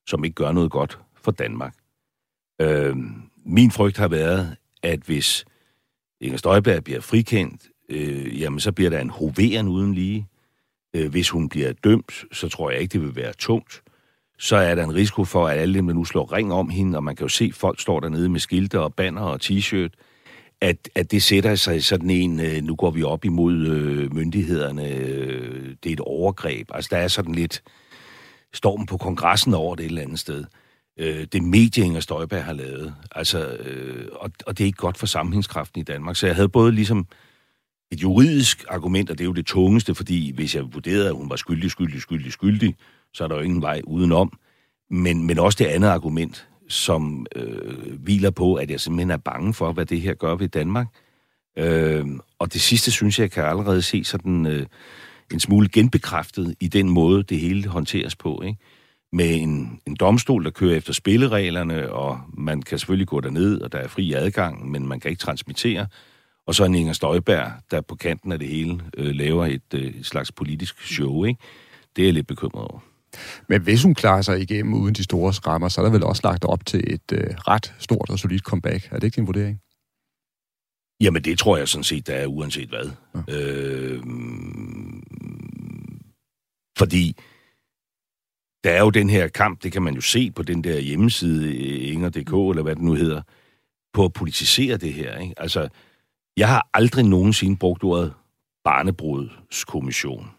[0.06, 1.74] som ikke gør noget godt for Danmark.
[2.60, 2.96] Øh,
[3.46, 5.44] min frygt har været, at hvis
[6.20, 10.28] Inger Støjberg bliver frikendt, øh, jamen så bliver der en hoveren uden lige.
[10.94, 13.82] Øh, hvis hun bliver dømt, så tror jeg ikke, det vil være tungt.
[14.38, 16.98] Så er der en risiko for, at alle dem, der nu slår ring om hende,
[16.98, 19.90] og man kan jo se, folk står dernede med skilte og banner og t-shirt,
[20.60, 24.88] at, at det sætter sig sådan en, øh, nu går vi op imod øh, myndighederne,
[24.88, 26.68] øh, det er et overgreb.
[26.74, 27.62] Altså der er sådan lidt
[28.54, 30.44] storm på kongressen over det et eller andet sted.
[30.98, 32.94] Øh, det medie, Inger Støjberg har lavet.
[33.12, 36.16] Altså, øh, og, og det er ikke godt for sammenhængskraften i Danmark.
[36.16, 37.06] Så jeg havde både ligesom
[37.90, 41.30] et juridisk argument, og det er jo det tungeste, fordi hvis jeg vurderede, at hun
[41.30, 42.74] var skyldig, skyldig, skyldig, skyldig,
[43.14, 44.38] så er der jo ingen vej udenom.
[44.90, 49.54] Men, men også det andet argument, som øh, hviler på, at jeg simpelthen er bange
[49.54, 50.86] for, hvad det her gør ved Danmark.
[51.58, 52.06] Øh,
[52.38, 54.66] og det sidste, synes jeg, kan allerede se sådan øh,
[55.32, 58.42] en smule genbekræftet i den måde, det hele håndteres på.
[58.42, 58.58] Ikke?
[59.12, 63.72] Med en, en domstol, der kører efter spillereglerne, og man kan selvfølgelig gå derned, og
[63.72, 65.86] der er fri adgang, men man kan ikke transmittere
[66.46, 70.02] og så en Inger Støjberg, der på kanten af det hele øh, laver et, øh,
[70.02, 71.24] slags politisk show.
[71.24, 71.40] Ikke?
[71.96, 72.80] Det er jeg lidt bekymret over.
[73.48, 76.20] Men hvis hun klarer sig igennem uden de store skrammer, så er der vel også
[76.24, 78.88] lagt op til et øh, ret stort og solidt comeback.
[78.90, 79.60] Er det ikke din vurdering?
[81.00, 82.90] Jamen, det tror jeg sådan set, der er uanset hvad.
[83.14, 83.38] Ja.
[83.38, 84.02] Øh,
[86.78, 87.16] fordi
[88.64, 91.56] der er jo den her kamp, det kan man jo se på den der hjemmeside,
[91.78, 93.22] Inger.dk, eller hvad det nu hedder,
[93.92, 95.18] på at politisere det her.
[95.18, 95.34] Ikke?
[95.36, 95.68] Altså,
[96.36, 98.14] jeg har aldrig nogensinde brugt ordet
[98.64, 100.30] barnebrudskommission.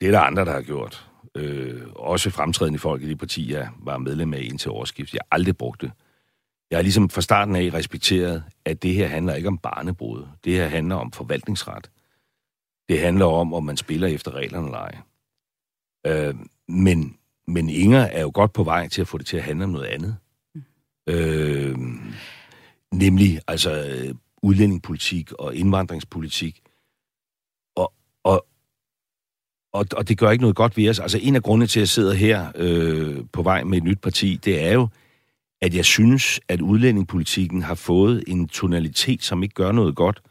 [0.00, 1.10] Det er der andre, der har gjort.
[1.34, 5.12] Øh, også fremtrædende folk i de partier, jeg var medlem af indtil årsskift.
[5.12, 5.92] Jeg har aldrig brugt det.
[6.70, 10.26] Jeg har ligesom fra starten af respekteret, at det her handler ikke om barnebrud.
[10.44, 11.90] Det her handler om forvaltningsret.
[12.88, 14.98] Det handler om, om man spiller efter reglerne eller ej.
[16.06, 16.34] Øh,
[16.68, 19.64] men, men Inger er jo godt på vej til at få det til at handle
[19.64, 20.16] om noget andet.
[21.08, 21.78] Øh,
[22.92, 23.70] nemlig altså
[24.46, 26.60] udlændingepolitik og indvandringspolitik.
[27.76, 27.92] Og,
[28.24, 28.46] og,
[29.72, 30.98] og, og det gør ikke noget godt ved os.
[30.98, 34.00] Altså en af grundene til, at jeg sidder her øh, på vej med et nyt
[34.00, 34.88] parti, det er jo,
[35.60, 40.22] at jeg synes, at udlændingepolitikken har fået en tonalitet, som ikke gør noget godt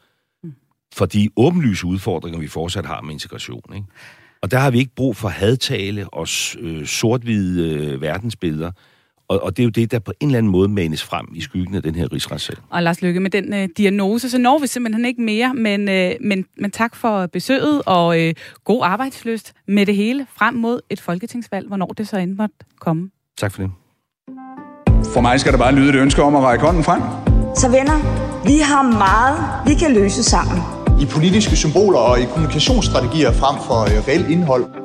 [0.95, 3.75] for de åbenlyse udfordringer, vi fortsat har med integration.
[3.75, 3.88] Ikke?
[4.41, 6.28] Og der har vi ikke brug for hadtale og
[6.60, 8.71] øh, sort-hvide øh, verdensbilleder.
[9.27, 11.41] Og, og det er jo det, der på en eller anden måde manes frem i
[11.41, 12.55] skyggen af den her rigsretssag.
[12.69, 16.11] Og Lars Lykke, med den øh, diagnose, så når vi simpelthen ikke mere, men, øh,
[16.21, 18.33] men, men tak for besøget og øh,
[18.63, 23.09] god arbejdsløst med det hele frem mod et folketingsvalg, hvornår det så end måtte komme.
[23.38, 23.71] Tak for det.
[25.13, 27.01] For mig skal der bare lyde et ønske om at række hånden frem.
[27.55, 27.97] Så venner,
[28.45, 30.57] vi har meget, vi kan løse sammen.
[31.01, 34.85] I politiske symboler og i kommunikationsstrategier frem for øh, reelt indhold.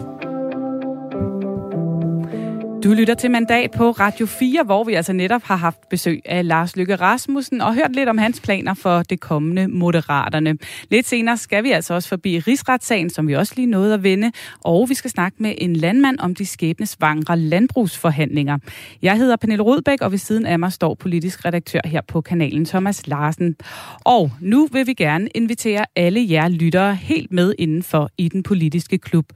[2.84, 6.48] Du lytter til Mandat på Radio 4, hvor vi altså netop har haft besøg af
[6.48, 10.58] Lars Lykke Rasmussen og hørt lidt om hans planer for det kommende Moderaterne.
[10.90, 14.32] Lidt senere skal vi altså også forbi rigsretssagen, som vi også lige nåede at vende,
[14.64, 18.58] og vi skal snakke med en landmand om de skæbnesvangre landbrugsforhandlinger.
[19.02, 22.64] Jeg hedder Pernille Rudbæk, og ved siden af mig står politisk redaktør her på kanalen
[22.64, 23.56] Thomas Larsen.
[24.04, 28.98] Og nu vil vi gerne invitere alle jer lyttere helt med indenfor i den politiske
[28.98, 29.26] klub.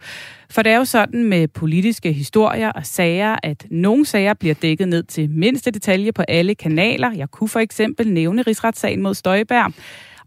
[0.50, 4.88] For det er jo sådan med politiske historier og sager, at nogle sager bliver dækket
[4.88, 7.12] ned til mindste detalje på alle kanaler.
[7.12, 9.72] Jeg kunne for eksempel nævne rigsretssagen mod Støjberg.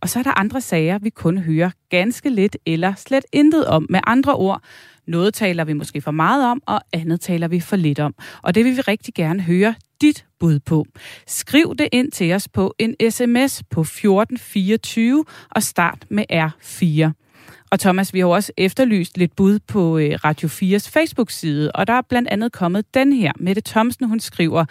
[0.02, 3.86] Og så er der andre sager, vi kun hører ganske lidt eller slet intet om.
[3.90, 4.62] Med andre ord,
[5.08, 8.16] noget taler vi måske for meget om, og andet taler vi for lidt om.
[8.42, 10.86] Og det vil vi rigtig gerne høre dit bud på.
[11.28, 17.27] Skriv det ind til os på en sms på 1424 og start med R4.
[17.72, 21.94] Og Thomas, vi har også efterlyst lidt bud på øh, Radio 4's Facebook-side, og der
[21.94, 23.32] er blandt andet kommet den her.
[23.40, 24.66] Mette Thomsen, hun skriver,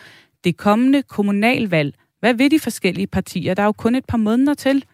[0.45, 1.95] det kommende kommunalvalg.
[2.21, 3.55] Hvad vil de forskellige partier?
[3.55, 4.85] Der er jo kun et par måneder til.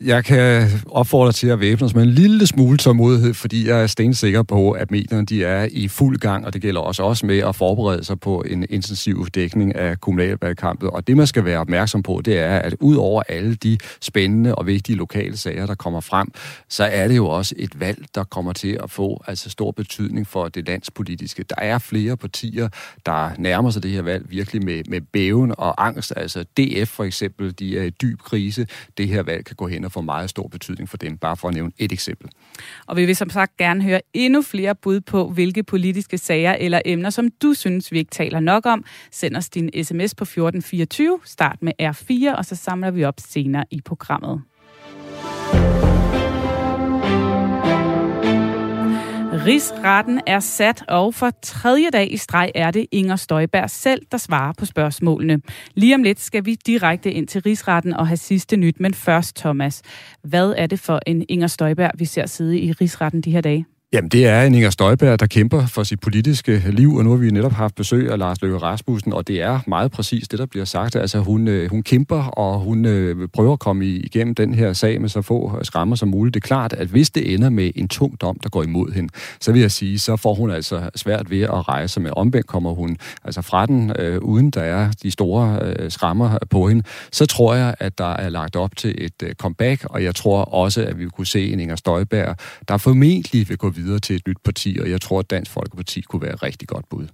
[0.00, 3.86] Jeg kan opfordre til at væbne os med en lille smule tålmodighed, fordi jeg er
[3.86, 7.38] stensikker på, at medierne de er i fuld gang, og det gælder også også med
[7.38, 10.90] at forberede sig på en intensiv dækning af kommunalvalgkampet.
[10.90, 14.54] Og det, man skal være opmærksom på, det er, at ud over alle de spændende
[14.54, 16.28] og vigtige lokale sager, der kommer frem,
[16.68, 20.26] så er det jo også et valg, der kommer til at få altså stor betydning
[20.26, 21.42] for det landspolitiske.
[21.42, 22.68] Der er flere partier,
[23.06, 26.12] der nærmer sig det her valg virkelig med, med bæven og angst.
[26.16, 28.66] Altså DF for eksempel, de er i dyb krise.
[28.98, 31.48] Det her valg kan gå hen og få meget stor betydning for dem, bare for
[31.48, 32.30] at nævne et eksempel.
[32.86, 36.80] Og vi vil som sagt gerne høre endnu flere bud på, hvilke politiske sager eller
[36.84, 38.84] emner, som du synes, vi ikke taler nok om.
[39.10, 43.64] Send os din sms på 1424, start med R4, og så samler vi op senere
[43.70, 44.42] i programmet.
[49.46, 54.18] Rigsretten er sat, og for tredje dag i streg er det Inger Støjberg selv, der
[54.18, 55.40] svarer på spørgsmålene.
[55.74, 59.36] Lige om lidt skal vi direkte ind til Rigsretten og have sidste nyt, men først
[59.36, 59.82] Thomas.
[60.22, 63.66] Hvad er det for en Inger Støjberg, vi ser sidde i Rigsretten de her dage?
[63.92, 67.16] Jamen, det er en Inger Støjberg, der kæmper for sit politiske liv, og nu har
[67.16, 70.46] vi netop haft besøg af Lars Løkke Rasmussen, og det er meget præcis det, der
[70.46, 70.96] bliver sagt.
[70.96, 75.00] Altså, hun, øh, hun kæmper, og hun øh, prøver at komme igennem den her sag
[75.00, 76.34] med så få skrammer som muligt.
[76.34, 79.12] Det er klart, at hvis det ender med en tung dom, der går imod hende,
[79.40, 82.74] så vil jeg sige, så får hun altså svært ved at rejse med omvendt kommer
[82.74, 86.82] hun altså fra den, øh, uden der er de store øh, skrammer på hende.
[87.12, 90.44] Så tror jeg, at der er lagt op til et øh, comeback, og jeg tror
[90.44, 92.36] også, at vi vil kunne se en Inger Støjberg,
[92.68, 96.00] der formentlig vil gå videre til et nyt parti, og jeg tror, at Dansk Folkeparti
[96.00, 97.06] kunne være et rigtig godt bud.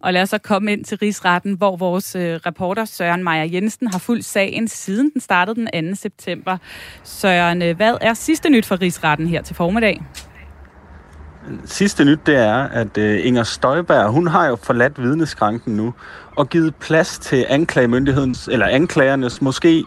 [0.00, 3.86] Og lad os så komme ind til Rigsretten, hvor vores øh, reporter Søren Meier Jensen
[3.86, 5.94] har fulgt sagen siden den startede den 2.
[5.94, 6.56] september.
[7.04, 10.02] Søren, øh, hvad er sidste nyt for Rigsretten her til formiddag?
[11.64, 15.94] Sidste nyt det er, at øh, Inger Støjberg, hun har jo forladt vidneskranken nu,
[16.36, 19.84] og givet plads til anklagemyndighedens, eller anklagernes måske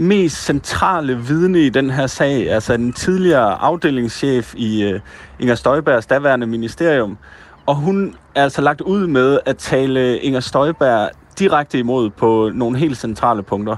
[0.00, 5.00] mest centrale vidne i den her sag, altså den tidligere afdelingschef i uh,
[5.38, 7.18] Inger Støjbergs daværende ministerium.
[7.66, 12.78] Og hun er altså lagt ud med at tale Inger Støjberg direkte imod på nogle
[12.78, 13.76] helt centrale punkter.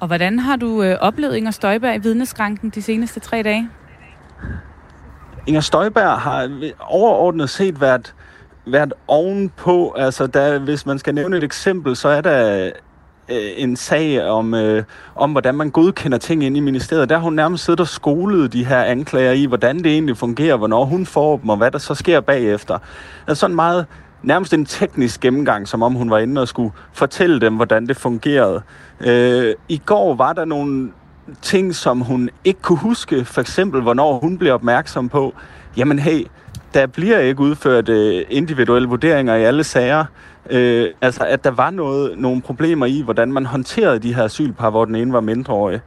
[0.00, 3.70] Og hvordan har du øh, oplevet Inger Støjberg i vidneskranken de seneste tre dage?
[5.46, 8.14] Inger Støjberg har overordnet set været,
[8.66, 9.94] været ovenpå.
[9.98, 12.70] Altså, der, hvis man skal nævne et eksempel, så er der
[13.28, 14.84] øh, en sag om, øh,
[15.14, 17.08] om, hvordan man godkender ting ind i ministeriet.
[17.08, 20.56] Der har hun nærmest siddet og skolet de her anklager i, hvordan det egentlig fungerer,
[20.56, 22.78] hvornår hun får dem, og hvad der så sker bagefter.
[23.26, 23.86] Altså sådan meget
[24.22, 27.96] nærmest en teknisk gennemgang, som om hun var inde og skulle fortælle dem, hvordan det
[27.96, 28.62] fungerede.
[29.00, 30.90] Øh, I går var der nogle
[31.42, 33.24] ting, som hun ikke kunne huske.
[33.24, 35.34] For eksempel, hvornår hun blev opmærksom på,
[35.76, 36.26] jamen hey,
[36.74, 40.04] der bliver ikke udført øh, individuelle vurderinger i alle sager.
[40.50, 44.70] Øh, altså, at der var noget, nogle problemer i, hvordan man håndterede de her asylpar,
[44.70, 45.80] hvor den ene var mindreårig.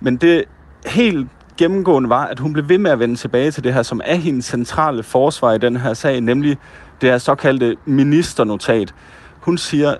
[0.00, 0.44] Men det
[0.86, 4.00] helt gennemgående var, at hun blev ved med at vende tilbage til det her, som
[4.04, 6.58] er hendes centrale forsvar i den her sag, nemlig
[7.00, 8.94] det her såkaldte ministernotat.
[9.40, 9.94] Hun siger,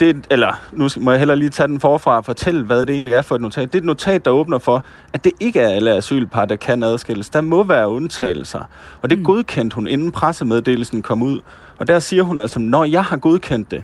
[0.00, 3.22] det, eller nu må jeg hellere lige tage den forfra og fortælle, hvad det er
[3.22, 3.72] for et notat.
[3.72, 6.82] Det er et notat, der åbner for, at det ikke er alle asylpar, der kan
[6.82, 7.28] adskilles.
[7.28, 8.60] Der må være undtagelser.
[9.02, 9.24] Og det mm.
[9.24, 11.40] godkendte hun, inden pressemeddelelsen kom ud.
[11.78, 13.82] Og der siger hun altså, når jeg har godkendt det,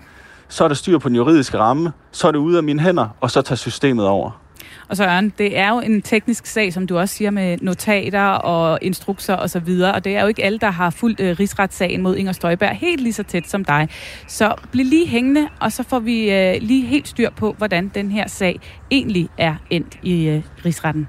[0.48, 3.08] så er der styr på den juridiske ramme, så er det ude af mine hænder,
[3.20, 4.42] og så tager systemet over.
[4.88, 8.24] Og så Ørn, det er jo en teknisk sag, som du også siger, med notater
[8.24, 11.20] og instrukser osv., og, så videre, og det er jo ikke alle, der har fulgt
[11.20, 13.88] øh, rigsretssagen mod Inger Støjberg helt lige så tæt som dig.
[14.28, 18.10] Så bliv lige hængende, og så får vi øh, lige helt styr på, hvordan den
[18.10, 21.08] her sag egentlig er endt i øh, rigsretten.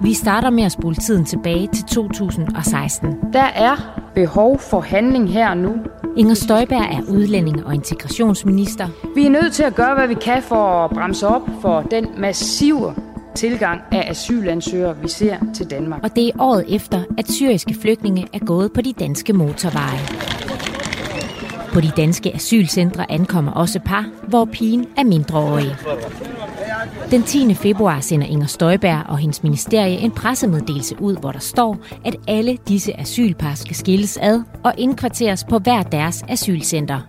[0.00, 3.16] Vi starter med at spole tiden tilbage til 2016.
[3.32, 5.76] Der er behov for handling her nu.
[6.16, 8.88] Inger Støjberg er udlænding og integrationsminister.
[9.14, 12.06] Vi er nødt til at gøre, hvad vi kan for at bremse op for den
[12.18, 12.94] massive
[13.34, 16.00] tilgang af asylansøgere, vi ser til Danmark.
[16.02, 20.49] Og det er året efter, at syriske flygtninge er gået på de danske motorveje.
[21.72, 25.76] På de danske asylcentre ankommer også par, hvor pigen er mindreårig.
[27.10, 27.54] Den 10.
[27.54, 32.58] februar sender Inger Støjberg og hendes ministerie en pressemeddelelse ud, hvor der står, at alle
[32.68, 37.00] disse asylpar skal skilles ad og indkvarteres på hver deres asylcenter.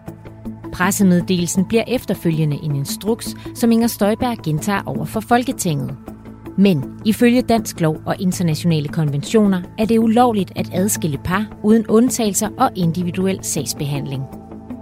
[0.73, 5.95] Pressemeddelelsen bliver efterfølgende en instruks, som Inger Støjberg gentager over for Folketinget.
[6.57, 12.49] Men ifølge dansk lov og internationale konventioner er det ulovligt at adskille par uden undtagelser
[12.57, 14.40] og individuel sagsbehandling.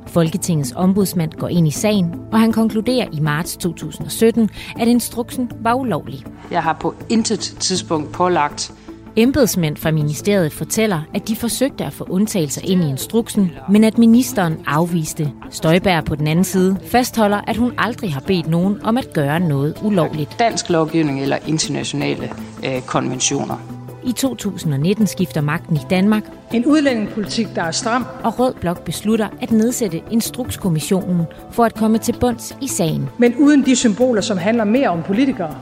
[0.10, 5.74] Folketingets ombudsmand går ind i sagen, og han konkluderer i marts 2017, at instruksen var
[5.74, 6.26] ulovlig.
[6.52, 8.74] Jeg har på intet tidspunkt pålagt
[9.16, 13.98] Embedsmænd fra ministeriet fortæller, at de forsøgte at få undtagelser ind i instruksen, men at
[13.98, 15.32] ministeren afviste.
[15.50, 19.40] Støjberg på den anden side fastholder, at hun aldrig har bedt nogen om at gøre
[19.40, 20.40] noget ulovligt.
[20.40, 22.32] Dansk lovgivning eller internationale
[22.66, 23.79] øh, konventioner.
[24.10, 26.24] I 2019 skifter magten i Danmark.
[26.54, 28.06] En udlændingepolitik, der er stram.
[28.24, 33.10] Og Rød Blok beslutter at nedsætte Instrukskommissionen for at komme til bunds i sagen.
[33.18, 35.56] Men uden de symboler, som handler mere om politikere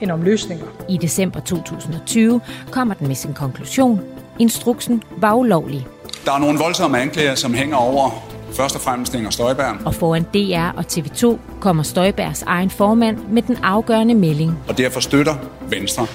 [0.00, 0.64] end om løsninger.
[0.88, 4.00] I december 2020 kommer den med sin konklusion.
[4.38, 5.86] Instruksen var ulovlig.
[6.24, 8.10] Der er nogle voldsomme anklager, som hænger over
[8.52, 9.76] først og fremmest Inger Støjberg.
[9.86, 14.58] Og foran DR og TV2 kommer Støjbergs egen formand med den afgørende melding.
[14.68, 15.34] Og derfor støtter
[15.68, 16.06] Venstre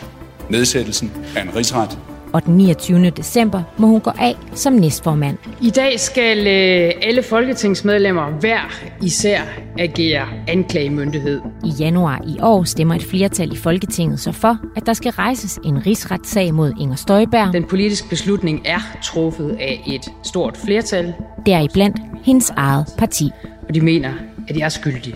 [0.54, 1.98] nedsættelsen af en rigsret
[2.34, 3.10] og den 29.
[3.10, 5.38] december må hun gå af som næstformand.
[5.62, 8.60] I dag skal øh, alle folketingsmedlemmer hver
[9.02, 9.42] især
[9.78, 11.42] agere anklagemyndighed.
[11.66, 15.60] I januar i år stemmer et flertal i Folketinget så for, at der skal rejses
[15.64, 17.54] en rigsretssag mod Inger Støjberg.
[17.54, 21.14] Den politiske beslutning er truffet af et stort flertal.
[21.46, 23.30] Deriblandt hendes eget parti.
[23.68, 24.14] Og de mener,
[24.48, 25.16] at de er skyldige.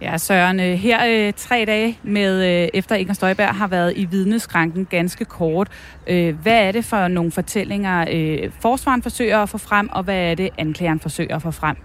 [0.00, 4.04] Ja, Søren, øh, her øh, tre dage med øh, efter Inger Støjberg har været i
[4.04, 5.68] vidneskranken ganske kort.
[6.06, 10.30] Øh, hvad er det for nogle fortællinger, øh, forsvaren forsøger at få frem, og hvad
[10.30, 11.76] er det, anklageren forsøger at få frem?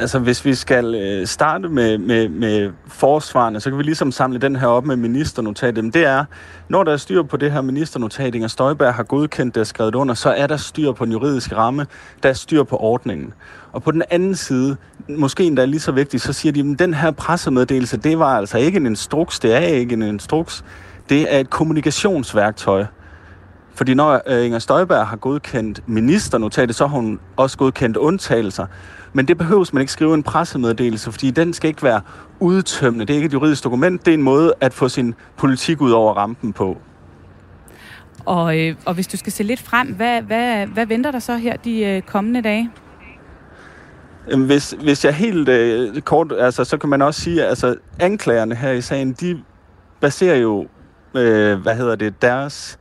[0.00, 4.38] Altså, hvis vi skal øh, starte med, med, med forsvarene, så kan vi ligesom samle
[4.38, 5.84] den her op med ministernotatet.
[5.84, 6.24] Men det er,
[6.68, 9.94] når der er styr på det her ministernotat, Inger Støjberg har godkendt det og skrevet
[9.94, 11.86] under, så er der styr på den juridiske ramme,
[12.22, 13.32] der er styr på ordningen.
[13.72, 14.76] Og på den anden side,
[15.08, 18.58] måske endda lige så vigtigt, så siger de, at den her pressemeddelelse, det var altså
[18.58, 20.64] ikke en instruks, det er ikke en instruks,
[21.08, 22.84] det er et kommunikationsværktøj.
[23.74, 28.66] Fordi når øh, Inger Støjberg har godkendt ministernotatet, så har hun også godkendt undtagelser.
[29.12, 32.00] Men det behøves man ikke skrive en pressemeddelelse, fordi den skal ikke være
[32.40, 33.06] udtømmende.
[33.06, 35.90] Det er ikke et juridisk dokument, det er en måde at få sin politik ud
[35.90, 36.76] over rampen på.
[38.24, 41.36] Og, øh, og hvis du skal se lidt frem, hvad, hvad, hvad venter der så
[41.36, 42.70] her de øh, kommende dage?
[44.36, 48.54] Hvis, hvis jeg helt øh, kort, altså, så kan man også sige, at altså, anklagerne
[48.54, 49.42] her i sagen, de
[50.00, 50.66] baserer jo,
[51.14, 52.78] øh, hvad hedder det, deres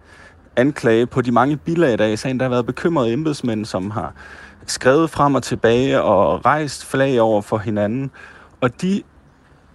[0.57, 2.39] anklage på de mange bilag, der i sagen.
[2.39, 4.13] Der har været bekymrede embedsmænd, som har
[4.67, 8.12] skrevet frem og tilbage og rejst flag over for hinanden.
[8.62, 9.01] Og de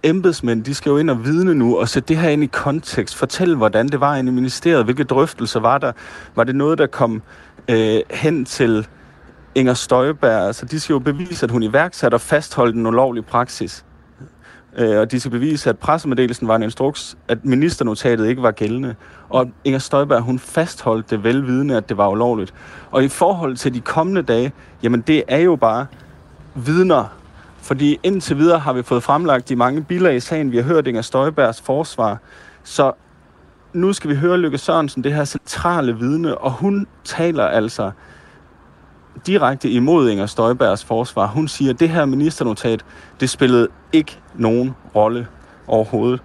[0.03, 3.15] embedsmænd, de skal jo ind og vidne nu og sætte det her ind i kontekst.
[3.15, 4.83] Fortæl, hvordan det var inde i ministeriet.
[4.83, 5.91] Hvilke drøftelser var der?
[6.35, 7.21] Var det noget, der kom
[7.67, 8.87] øh, hen til
[9.55, 10.47] Inger Støjberg?
[10.47, 13.85] Altså, de skal jo bevise, at hun iværksatte og fastholdt en ulovlig praksis.
[14.77, 18.95] Øh, og de skal bevise, at pressemeddelelsen var en instruks, at ministernotatet ikke var gældende.
[19.29, 22.53] Og Inger Støjberg, hun fastholdt det velvidende, at det var ulovligt.
[22.91, 25.85] Og i forhold til de kommende dage, jamen det er jo bare
[26.55, 27.05] vidner.
[27.61, 30.51] Fordi indtil videre har vi fået fremlagt de mange bilag i sagen.
[30.51, 32.17] Vi har hørt Inger Støjbergs forsvar.
[32.63, 32.91] Så
[33.73, 37.91] nu skal vi høre Lykke Sørensen, det her centrale vidne, og hun taler altså
[39.27, 41.27] direkte imod Inger Støjbergs forsvar.
[41.27, 42.85] Hun siger, at det her ministernotat,
[43.19, 45.27] det spillede ikke nogen rolle
[45.67, 46.21] overhovedet.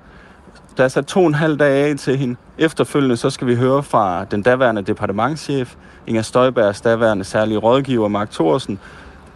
[0.76, 2.36] Der er sat to og en halv dag af til hende.
[2.58, 5.74] Efterfølgende så skal vi høre fra den daværende departementschef,
[6.06, 8.78] Inger Støjbergs daværende særlige rådgiver, Mark Thorsen,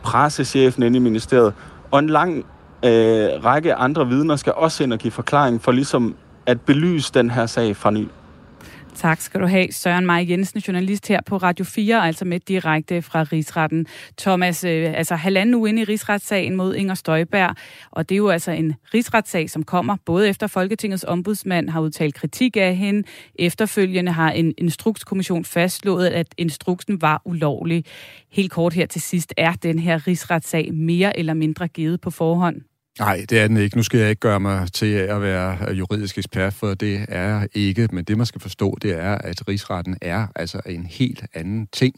[0.02, 1.54] pressechefen inde i ministeriet,
[1.90, 2.36] og en lang
[2.84, 6.14] øh, række andre vidner skal også ind og give forklaring for ligesom
[6.46, 8.08] at belyse den her sag fra ny.
[8.94, 13.02] Tak skal du have, Søren Maj Jensen, journalist her på Radio 4, altså med direkte
[13.02, 13.86] fra Rigsretten.
[14.18, 17.56] Thomas, øh, altså halvanden uge inde i rigsretssagen mod Inger Støjberg,
[17.90, 22.14] og det er jo altså en rigsretssag, som kommer både efter Folketingets ombudsmand har udtalt
[22.14, 23.08] kritik af hende.
[23.34, 27.84] Efterfølgende har en instrukskommission fastslået, at instruksen var ulovlig.
[28.30, 32.71] Helt kort her til sidst, er den her rigsretssag mere eller mindre givet på forhånd?
[32.98, 33.76] Nej, det er den ikke.
[33.76, 37.48] Nu skal jeg ikke gøre mig til at være juridisk ekspert, for det er jeg
[37.54, 37.88] ikke.
[37.92, 41.94] Men det, man skal forstå, det er, at rigsretten er altså en helt anden ting.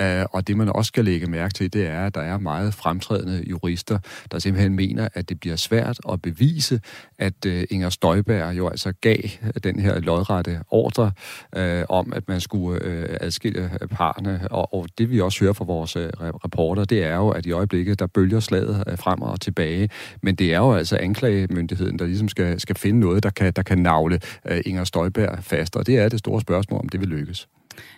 [0.00, 2.74] Øh, og det, man også skal lægge mærke til, det er, at der er meget
[2.74, 3.98] fremtrædende jurister,
[4.30, 6.80] der simpelthen mener, at det bliver svært at bevise,
[7.18, 9.18] at øh, Inger Støjberg jo altså gav
[9.64, 11.12] den her lodrette ordre
[11.56, 14.48] øh, om, at man skulle øh, adskille parerne.
[14.50, 15.96] Og, det, vi også hører fra vores
[16.44, 19.88] reporter, det er jo, at i øjeblikket, der bølger slaget frem og tilbage.
[20.22, 23.62] Men det er jo altså anklagemyndigheden, der ligesom skal, skal finde noget, der kan, der
[23.62, 24.20] kan navle
[24.50, 27.48] uh, Inger Støjberg fast, og det er det store spørgsmål, om det vil lykkes.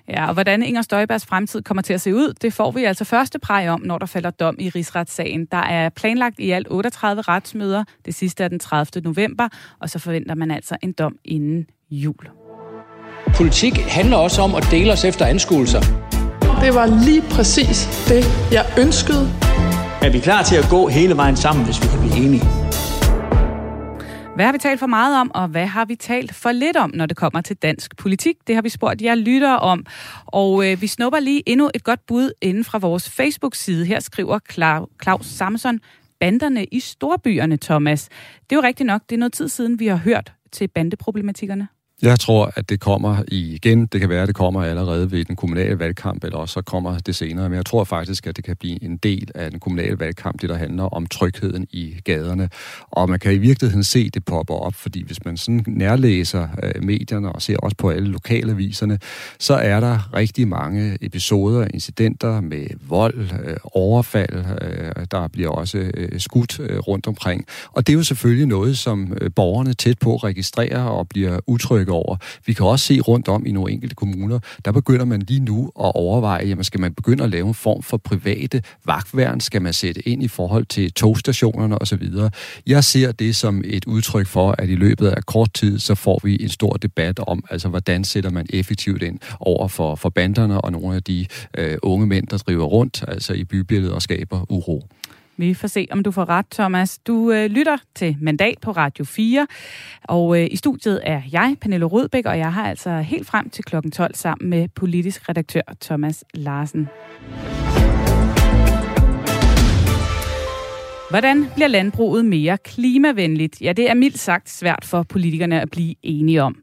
[0.08, 3.04] Ja, og hvordan Inger Støjbergs fremtid kommer til at se ud, det får vi altså
[3.04, 5.44] første præg om, når der falder dom i rigsretssagen.
[5.44, 7.84] Der er planlagt i alt 38 retsmøder.
[8.04, 9.02] Det sidste er den 30.
[9.04, 9.48] november,
[9.78, 12.28] og så forventer man altså en dom inden jul.
[13.34, 15.80] Politik handler også om at dele os efter anskuelser.
[16.62, 19.30] Det var lige præcis det, jeg ønskede
[20.02, 22.44] er vi klar til at gå hele vejen sammen, hvis vi kan blive enige?
[24.34, 26.90] Hvad har vi talt for meget om, og hvad har vi talt for lidt om,
[26.94, 28.36] når det kommer til dansk politik?
[28.46, 29.86] Det har vi spurgt jer lyttere om.
[30.26, 33.84] Og øh, vi snupper lige endnu et godt bud inden fra vores Facebook-side.
[33.84, 34.38] Her skriver
[35.02, 35.78] Claus Samson,
[36.20, 38.08] banderne i storbyerne, Thomas.
[38.50, 41.68] Det er jo rigtigt nok, det er noget tid siden, vi har hørt til bandeproblematikkerne.
[42.02, 43.86] Jeg tror, at det kommer igen.
[43.86, 46.98] Det kan være, at det kommer allerede ved den kommunale valgkamp, eller også så kommer
[46.98, 47.48] det senere.
[47.48, 50.48] Men jeg tror faktisk, at det kan blive en del af den kommunale valgkamp, det
[50.48, 52.48] der handler om trygheden i gaderne.
[52.90, 56.84] Og man kan i virkeligheden se, det popper op, fordi hvis man sådan nærlæser øh,
[56.84, 58.98] medierne og ser også på alle lokale viserne,
[59.38, 64.44] så er der rigtig mange episoder, incidenter med vold, øh, overfald.
[64.62, 67.46] Øh, der bliver også skudt rundt omkring.
[67.72, 72.06] Og det er jo selvfølgelig noget, som borgerne tæt på registrerer og bliver utrygge dække
[72.06, 72.16] over.
[72.46, 75.66] Vi kan også se rundt om i nogle enkelte kommuner, der begynder man lige nu
[75.66, 79.40] at overveje, jamen skal man begynde at lave en form for private vagtværn?
[79.40, 82.02] Skal man sætte ind i forhold til togstationerne osv.?
[82.66, 86.20] Jeg ser det som et udtryk for, at i løbet af kort tid, så får
[86.24, 90.60] vi en stor debat om, altså hvordan sætter man effektivt ind over for, for banderne
[90.60, 91.26] og nogle af de
[91.58, 94.86] øh, unge mænd, der driver rundt altså i bybilledet og skaber uro.
[95.40, 96.98] Vi får se, om du får ret, Thomas.
[96.98, 99.46] Du øh, lytter til Mandat på Radio 4,
[100.02, 103.64] og øh, i studiet er jeg, Pernille Rødbæk, og jeg har altså helt frem til
[103.64, 106.88] klokken 12 sammen med politisk redaktør Thomas Larsen.
[111.10, 113.60] Hvordan bliver landbruget mere klimavenligt?
[113.60, 116.56] Ja, det er mildt sagt svært for politikerne at blive enige om.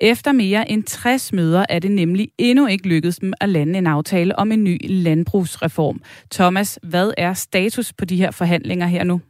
[0.00, 3.86] Efter mere end 60 møder er det nemlig endnu ikke lykkedes dem at lande en
[3.86, 6.00] aftale om en ny landbrugsreform.
[6.30, 9.20] Thomas, hvad er status på de her forhandlinger her nu?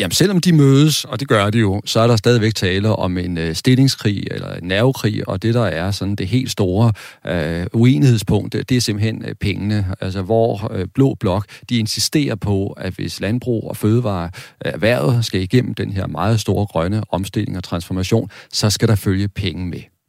[0.00, 3.18] Jamen, selvom de mødes, og det gør de jo, så er der stadigvæk tale om
[3.18, 6.92] en øh, stillingskrig eller en nervekrig, og det, der er sådan det helt store
[7.26, 9.94] øh, uenighedspunkt, det er simpelthen øh, pengene.
[10.00, 14.30] Altså, hvor øh, Blå Blok, de insisterer på, at hvis landbrug og fødevare
[14.66, 18.94] øh, erhvervet skal igennem den her meget store grønne omstilling og transformation, så skal der
[18.94, 19.99] følge penge med.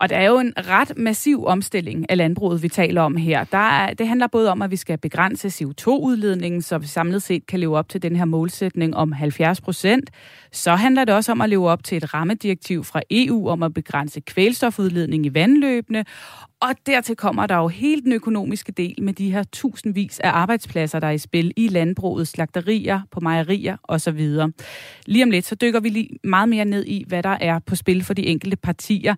[0.00, 3.44] Og det er jo en ret massiv omstilling af landbruget, vi taler om her.
[3.44, 7.46] Der er, det handler både om, at vi skal begrænse CO2-udledningen, så vi samlet set
[7.46, 10.10] kan leve op til den her målsætning om 70 procent.
[10.52, 13.74] Så handler det også om at leve op til et rammedirektiv fra EU om at
[13.74, 16.04] begrænse kvælstofudledning i vandløbene.
[16.60, 21.00] Og dertil kommer der jo helt den økonomiske del med de her tusindvis af arbejdspladser,
[21.00, 24.38] der er i spil i landbruget, slagterier, på mejerier osv.
[25.06, 27.76] Lige om lidt, så dykker vi lige meget mere ned i, hvad der er på
[27.76, 29.14] spil for de enkelte partier.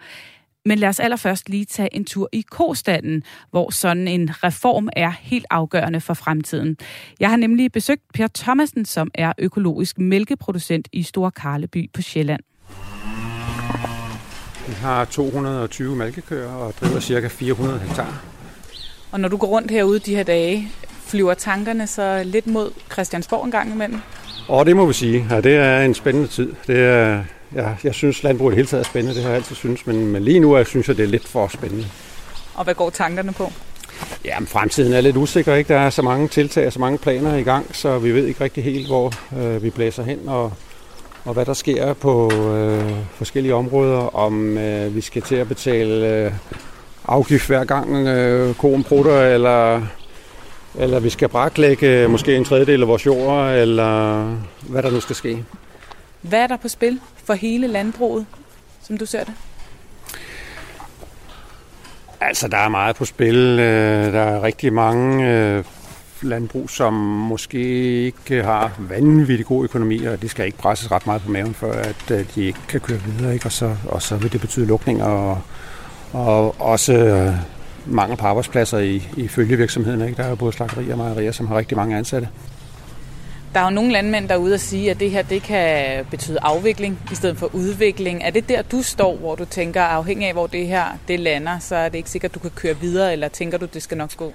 [0.65, 5.11] Men lad os allerførst lige tage en tur i kostanden, hvor sådan en reform er
[5.21, 6.77] helt afgørende for fremtiden.
[7.21, 12.41] Jeg har nemlig besøgt Per Thomasen, som er økologisk mælkeproducent i Store Karleby på Sjælland.
[14.69, 18.23] Vi har 220 mælkekøer og driver cirka 400 hektar.
[19.13, 20.69] Og når du går rundt herude de her dage,
[21.07, 24.01] flyver tankerne så lidt mod Christiansborg en gang imellem?
[24.49, 25.27] Og det må vi sige.
[25.31, 26.53] Ja, det er en spændende tid.
[26.67, 27.25] Det er,
[27.55, 29.15] ja, jeg synes, landbruget i hele taget er spændende.
[29.15, 29.87] Det har jeg altid synes.
[29.87, 31.87] Men, men lige nu jeg synes jeg, det er lidt for spændende.
[32.55, 33.53] Og hvad går tankerne på?
[34.25, 35.55] Ja, men fremtiden er lidt usikker.
[35.55, 35.75] Ikke?
[35.75, 38.45] Der er så mange tiltag og så mange planer i gang, så vi ved ikke
[38.45, 40.29] rigtig helt, hvor øh, vi blæser hen.
[40.29, 40.53] Og
[41.25, 46.09] og hvad der sker på øh, forskellige områder, om øh, vi skal til at betale
[46.09, 46.33] øh,
[47.09, 49.83] afgift hver gang øh, koen prutter, eller,
[50.79, 54.25] eller vi skal braklægge måske en tredjedel af vores jord, eller
[54.61, 55.45] hvad der nu skal ske.
[56.21, 58.27] Hvad er der på spil for hele landbruget,
[58.83, 59.35] som du ser det?
[62.21, 63.37] Altså, der er meget på spil.
[63.37, 65.65] Øh, der er rigtig mange øh,
[66.23, 67.59] landbrug, som måske
[68.05, 71.71] ikke har vanvittig god økonomi, og det skal ikke presses ret meget på maven, for
[71.73, 73.47] at øh, de ikke kan køre videre, ikke?
[73.47, 75.39] Og, så, og så vil det betyde lukninger og,
[76.13, 80.03] og også mange mangel på arbejdspladser i, i følgevirksomheden.
[80.03, 80.17] Ikke?
[80.17, 82.29] Der er jo både slagterier og mejerier, som har rigtig mange ansatte.
[83.55, 86.05] Der er jo nogle landmænd, der er ude og sige, at det her det kan
[86.11, 88.23] betyde afvikling i stedet for udvikling.
[88.23, 91.59] Er det der, du står, hvor du tænker, afhængig af, hvor det her det lander,
[91.59, 93.97] så er det ikke sikkert, at du kan køre videre, eller tænker du, det skal
[93.97, 94.33] nok gå?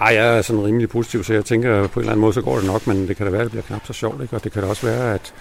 [0.00, 2.42] Ej, jeg er sådan rimelig positiv, så jeg tænker, på en eller anden måde, så
[2.42, 4.36] går det nok, men det kan da være, at det bliver knap så sjovt, ikke?
[4.36, 5.34] og det kan da også være, at...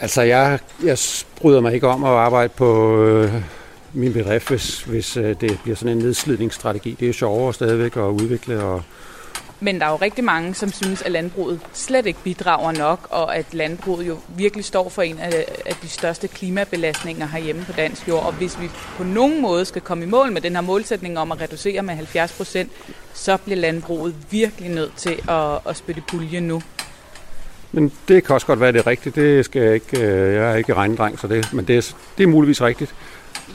[0.00, 0.98] Altså, jeg, jeg
[1.40, 3.32] bryder mig ikke om at arbejde på øh,
[3.92, 6.96] min bedrift, hvis, hvis øh, det bliver sådan en nedslidningsstrategi.
[7.00, 8.82] Det er sjovere stadigvæk at udvikle og,
[9.60, 13.36] men der er jo rigtig mange, som synes, at landbruget slet ikke bidrager nok, og
[13.36, 15.44] at landbruget jo virkelig står for en af,
[15.82, 18.26] de største klimabelastninger herhjemme på dansk jord.
[18.26, 21.32] Og hvis vi på nogen måde skal komme i mål med den her målsætning om
[21.32, 22.72] at reducere med 70 procent,
[23.14, 26.62] så bliver landbruget virkelig nødt til at, at spytte pulje nu.
[27.72, 29.14] Men det kan også godt være, det er rigtigt.
[29.14, 32.24] Det skal jeg ikke, øh, jeg er ikke regndreng, så det, men det er, det
[32.24, 32.94] er muligvis rigtigt.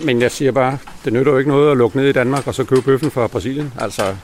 [0.01, 2.55] Men jeg siger bare, det nytter jo ikke noget at lukke ned i Danmark og
[2.55, 3.73] så købe bøffen fra Brasilien.
[3.79, 4.15] Altså,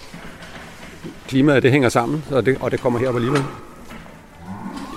[1.30, 3.44] klimaet det hænger sammen, og det, og det kommer her på alligevel.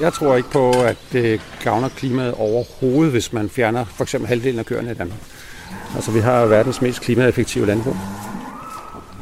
[0.00, 4.58] Jeg tror ikke på, at det gavner klimaet overhovedet, hvis man fjerner for eksempel halvdelen
[4.58, 5.18] af køerne i Danmark.
[5.94, 7.96] Altså, vi har verdens mest klimaeffektive landbrug.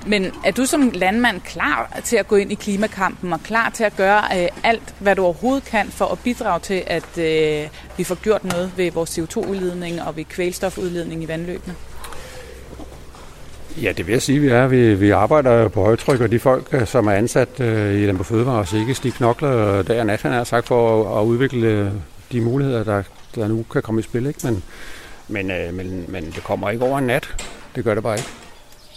[0.07, 3.85] Men er du som landmand klar til at gå ind i klimakampen og klar til
[3.85, 8.05] at gøre øh, alt, hvad du overhovedet kan for at bidrage til, at øh, vi
[8.05, 11.75] får gjort noget ved vores CO2-udledning og ved kvælstofudledning i vandløbene?
[13.83, 14.67] Ja, det vil jeg sige, vi er.
[14.67, 18.27] Vi, vi arbejder på højtryk, og de folk, øh, som er ansat øh, i Landbrug
[18.27, 21.67] Fødevare, så ikke de knokler dag og nat, han har sagt, for at, at udvikle
[21.67, 21.91] øh,
[22.33, 23.03] de muligheder, der,
[23.35, 24.27] der nu kan komme i spil.
[24.27, 24.41] Ikke?
[24.45, 24.63] Men,
[25.29, 27.47] men, øh, men, men det kommer ikke over en nat.
[27.77, 28.29] Det gør det bare ikke.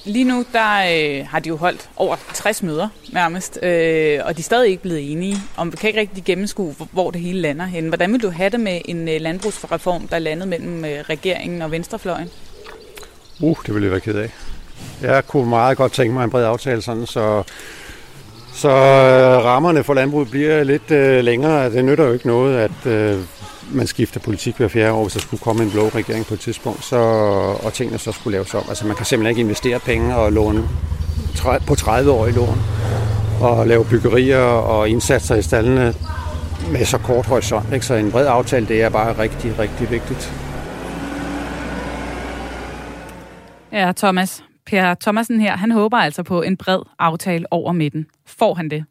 [0.06, 4.40] Lige nu der øh, har de jo holdt over 60 møder nærmest, øh, og de
[4.40, 5.38] er stadig ikke blevet enige.
[5.58, 7.88] Om vi kan ikke rigtig gennemskue, hvor det hele lander hen.
[7.88, 11.62] Hvordan vil du have det med en øh, landbrugsreform, der er landet mellem øh, regeringen
[11.62, 12.30] og venstrefløjen?
[13.40, 14.32] Uh, det ville jeg være ked af.
[15.02, 17.44] Jeg kunne meget godt tænke mig en bred aftale, sådan, så,
[18.54, 21.70] så øh, rammerne for landbruget bliver lidt øh, længere.
[21.70, 23.20] Det nytter jo ikke noget, at øh,
[23.72, 26.40] man skifter politik hver fjerde år, hvis der skulle komme en blå regering på et
[26.40, 26.98] tidspunkt, så,
[27.64, 28.64] og tingene så skulle laves om.
[28.70, 30.64] Altså man kan simpelthen ikke investere penge og låne
[31.68, 32.62] på 30 år i lån
[33.42, 35.94] og lave byggerier og indsatser i stallene
[36.72, 37.74] med så kort horisont.
[37.74, 37.86] Ikke?
[37.86, 40.34] Så en bred aftale, det er bare rigtig, rigtig vigtigt.
[43.72, 44.44] Ja, Thomas.
[44.74, 48.06] Per Thomasen her, han håber altså på en bred aftale over midten.
[48.26, 48.86] Får han det?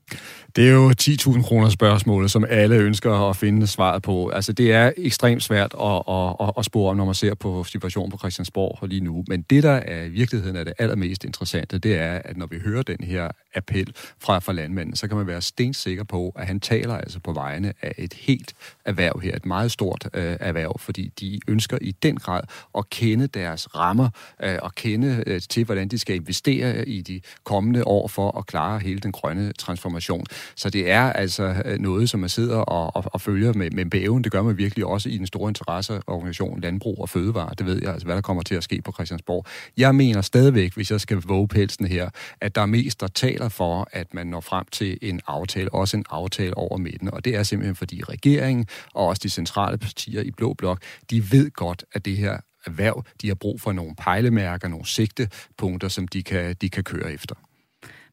[0.57, 4.29] Det er jo 10.000 kroner spørgsmålet, som alle ønsker at finde svaret på.
[4.29, 8.11] Altså, det er ekstremt svært at, at, at, at spore, når man ser på situationen
[8.11, 9.25] på Christiansborg lige nu.
[9.29, 12.59] Men det, der er i virkeligheden er det allermest interessante, det er, at når vi
[12.65, 16.61] hører den her appel fra, fra landmanden, så kan man være stensikker på, at han
[16.61, 21.13] taler altså på vegne af et helt erhverv her, et meget stort øh, erhverv, fordi
[21.21, 22.43] de ønsker i den grad
[22.79, 24.09] at kende deres rammer
[24.43, 28.47] øh, og kende øh, til, hvordan de skal investere i de kommende år for at
[28.47, 30.27] klare hele den grønne transformation.
[30.55, 33.87] Så det er altså øh, noget, som man sidder og, og, og følger med, med
[33.87, 34.25] bæven.
[34.25, 37.55] Det gør man virkelig også i den store interesseorganisation Landbrug og Fødevare.
[37.59, 39.47] Det ved jeg, altså, hvad der kommer til at ske på Christiansborg.
[39.77, 43.49] Jeg mener stadigvæk, hvis jeg skal våge pelsen her, at der er mest, der taler
[43.49, 47.15] for, at man når frem til en aftale, også en aftale over midten.
[47.15, 51.33] Og det er simpelthen, fordi regeringen og også de centrale partier i Blå Blok, de
[51.33, 56.09] ved godt, at det her erhverv, de har brug for nogle pejlemærker, nogle sigtepunkter, som
[56.09, 57.35] de kan, de kan køre efter.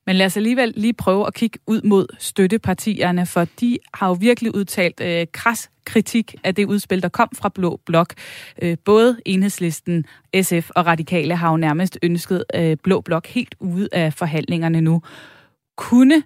[0.07, 4.13] Men lad os alligevel lige prøve at kigge ud mod støttepartierne, for de har jo
[4.13, 8.13] virkelig udtalt øh, kras kritik af det udspil, der kom fra Blå Blok.
[8.61, 10.05] Øh, både Enhedslisten,
[10.41, 15.01] SF og Radikale har jo nærmest ønsket øh, Blå Blok helt ude af forhandlingerne nu.
[15.77, 16.23] Kunne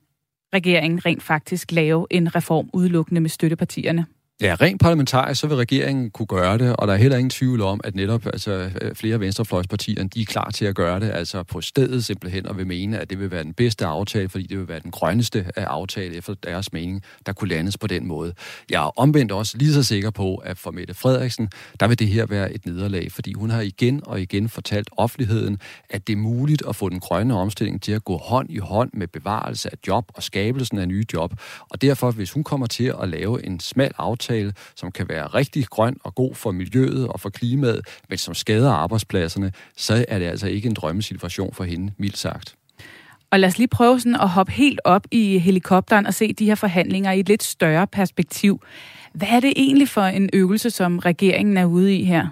[0.53, 4.05] regeringen rent faktisk lave en reform udelukkende med støttepartierne?
[4.43, 7.61] Ja, rent parlamentarisk, så vil regeringen kunne gøre det, og der er heller ingen tvivl
[7.61, 11.43] om, at netop altså, øh, flere venstrefløjspartier, de er klar til at gøre det, altså
[11.43, 14.57] på stedet simpelthen, og vil mene, at det vil være den bedste aftale, fordi det
[14.57, 18.33] vil være den grønneste af aftale efter deres mening, der kunne landes på den måde.
[18.69, 22.07] Jeg er omvendt også lige så sikker på, at for Mette Frederiksen, der vil det
[22.07, 26.17] her være et nederlag, fordi hun har igen og igen fortalt offentligheden, at det er
[26.17, 29.77] muligt at få den grønne omstilling til at gå hånd i hånd med bevarelse af
[29.87, 31.33] job og skabelsen af nye job.
[31.69, 35.27] Og derfor, hvis hun kommer til at lave en smal aftale, aftale, som kan være
[35.27, 40.19] rigtig grøn og god for miljøet og for klimaet, men som skader arbejdspladserne, så er
[40.19, 42.55] det altså ikke en drømmesituation for hende, mildt sagt.
[43.31, 46.45] Og lad os lige prøve sådan at hoppe helt op i helikopteren og se de
[46.45, 48.61] her forhandlinger i et lidt større perspektiv.
[49.13, 52.27] Hvad er det egentlig for en øvelse, som regeringen er ude i her?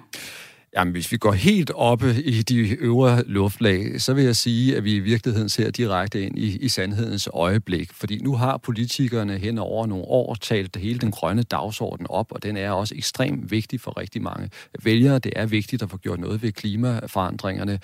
[0.76, 4.84] Jamen, hvis vi går helt oppe i de øvre luftlag, så vil jeg sige, at
[4.84, 7.92] vi i virkeligheden ser direkte ind i, i sandhedens øjeblik.
[7.92, 12.42] Fordi nu har politikerne hen over nogle år talt hele den grønne dagsorden op, og
[12.42, 14.50] den er også ekstremt vigtig for rigtig mange
[14.82, 15.18] vælgere.
[15.18, 17.78] Det er vigtigt at få gjort noget ved klimaforandringerne.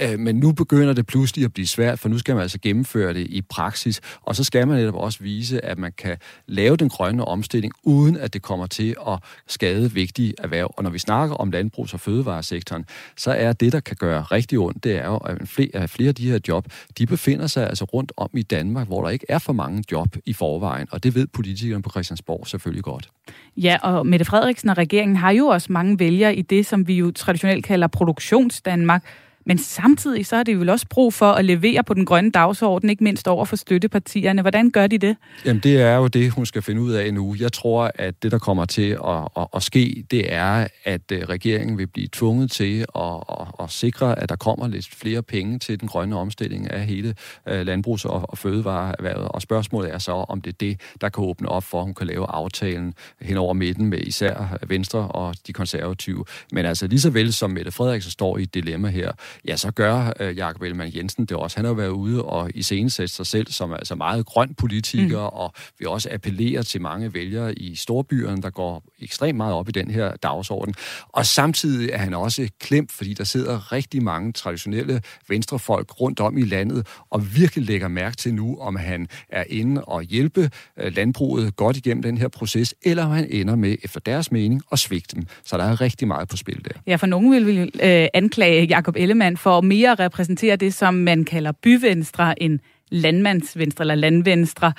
[0.00, 3.14] Øh, men nu begynder det pludselig at blive svært, for nu skal man altså gennemføre
[3.14, 4.00] det i praksis.
[4.22, 6.16] Og så skal man netop også vise, at man kan
[6.46, 9.18] lave den grønne omstilling, uden at det kommer til at
[9.48, 10.74] skade vigtige erhverv.
[10.76, 12.84] Og når vi snakker om landbrugs- og fødevare, fødevaresektoren,
[13.16, 16.14] så er det, der kan gøre rigtig ondt, det er jo, at flere, flere af
[16.14, 16.66] de her job,
[16.98, 20.16] de befinder sig altså rundt om i Danmark, hvor der ikke er for mange job
[20.26, 23.08] i forvejen, og det ved politikerne på Christiansborg selvfølgelig godt.
[23.56, 26.94] Ja, og Mette Frederiksen og regeringen har jo også mange vælgere i det, som vi
[26.94, 29.04] jo traditionelt kalder produktionsdanmark,
[29.46, 32.90] men samtidig så er det vel også brug for at levere på den grønne dagsorden,
[32.90, 34.42] ikke mindst over for støttepartierne.
[34.42, 35.16] Hvordan gør de det?
[35.44, 37.36] Jamen det er jo det, hun skal finde ud af nu.
[37.40, 41.22] Jeg tror, at det, der kommer til at, at, at ske, det er, at øh,
[41.22, 43.02] regeringen vil blive tvunget til at,
[43.40, 47.14] at, at sikre, at der kommer lidt flere penge til den grønne omstilling af hele
[47.48, 49.28] øh, landbrugs- og, og fødevareerhvervet.
[49.28, 51.94] Og spørgsmålet er så, om det er det, der kan åbne op for, at hun
[51.94, 56.24] kan lave aftalen hen over midten med især Venstre og de konservative.
[56.52, 59.12] Men altså lige så vel som Mette Frederiksen står i et dilemma her,
[59.48, 61.56] ja, så gør øh, Jakob Ellemann Jensen det også.
[61.56, 65.36] Han har været ude og iscenesætte sig selv som altså meget grøn politiker, mm.
[65.36, 69.72] og vi også appellerer til mange vælgere i storbyerne, der går ekstremt meget op i
[69.72, 70.74] den her dagsorden.
[71.08, 76.38] Og samtidig er han også klemt, fordi der sidder rigtig mange traditionelle venstrefolk rundt om
[76.38, 80.96] i landet, og virkelig lægger mærke til nu, om han er inde og hjælpe øh,
[80.96, 84.78] landbruget godt igennem den her proces, eller om han ender med, efter deres mening, at
[84.78, 85.26] svigte dem.
[85.44, 86.80] Så der er rigtig meget på spil der.
[86.86, 90.94] Ja, for nogen vil vi øh, anklage Jakob Ellemann for at mere repræsentere det, som
[90.94, 92.58] man kalder byvenstre end
[92.90, 94.72] landmandsvenstre eller landvenstre.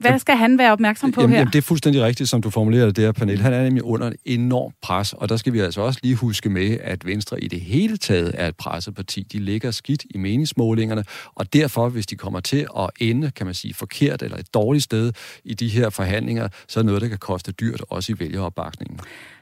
[0.00, 1.38] Hvad skal han være opmærksom på her?
[1.38, 3.40] Jamen, det er fuldstændig rigtigt, som du formulerer det der, panel.
[3.40, 6.50] Han er nemlig under et enormt pres, og der skal vi altså også lige huske
[6.50, 9.22] med, at Venstre i det hele taget er et presseparti.
[9.32, 11.04] De ligger skidt i meningsmålingerne,
[11.34, 14.84] og derfor, hvis de kommer til at ende, kan man sige, forkert eller et dårligt
[14.84, 15.12] sted
[15.44, 19.00] i de her forhandlinger, så er noget, der kan koste dyrt, også i vælgeropbakningen.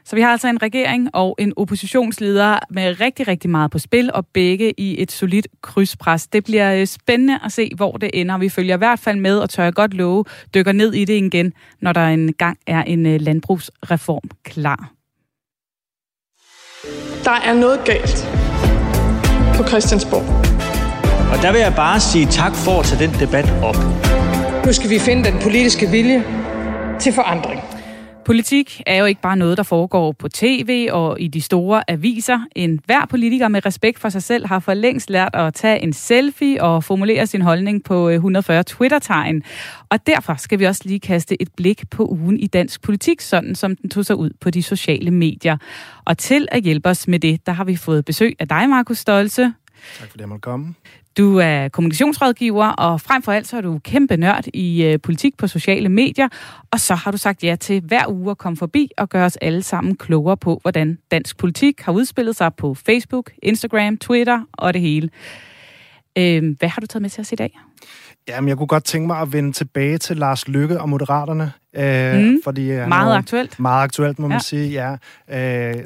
[0.09, 4.11] Så vi har altså en regering og en oppositionsleder med rigtig, rigtig meget på spil,
[4.13, 6.27] og begge i et solidt krydspres.
[6.27, 8.37] Det bliver øh, spændende at se, hvor det ender.
[8.37, 11.13] Vi følger i hvert fald med, og tør jeg godt love, dykker ned i det
[11.13, 14.91] igen, når der en gang er en øh, landbrugsreform klar.
[17.23, 18.27] Der er noget galt
[19.55, 20.25] på Christiansborg.
[21.33, 23.77] Og der vil jeg bare sige tak for at tage den debat op.
[24.65, 26.23] Nu skal vi finde den politiske vilje
[26.99, 27.78] til forandring.
[28.25, 32.39] Politik er jo ikke bare noget, der foregår på tv og i de store aviser.
[32.55, 35.93] En hver politiker med respekt for sig selv har for længst lært at tage en
[35.93, 39.43] selfie og formulere sin holdning på øh, 140 Twitter-tegn.
[39.89, 43.55] Og derfor skal vi også lige kaste et blik på ugen i dansk politik, sådan
[43.55, 45.57] som den tog sig ud på de sociale medier.
[46.05, 48.97] Og til at hjælpe os med det, der har vi fået besøg af dig, Markus
[48.97, 49.53] Stolse.
[49.99, 50.75] Tak for det, jeg måtte komme.
[51.19, 55.37] Du er kommunikationsrådgiver, og frem for alt så er du kæmpe nørd i øh, politik
[55.37, 56.27] på sociale medier,
[56.71, 59.35] og så har du sagt ja til hver uge at komme forbi og gøre os
[59.41, 64.73] alle sammen klogere på, hvordan dansk politik har udspillet sig på Facebook, Instagram, Twitter og
[64.73, 65.09] det hele.
[66.17, 67.59] Øh, hvad har du taget med til os i dag?
[68.27, 71.51] Jamen, jeg kunne godt tænke mig at vende tilbage til Lars Lykke og Moderaterne.
[71.75, 72.37] Øh, Mm.
[72.43, 73.59] fordi, han Meget aktuelt.
[73.59, 74.39] Meget aktuelt, må man Ja.
[74.39, 74.97] sige,
[75.29, 75.69] ja.
[75.69, 75.83] Øh,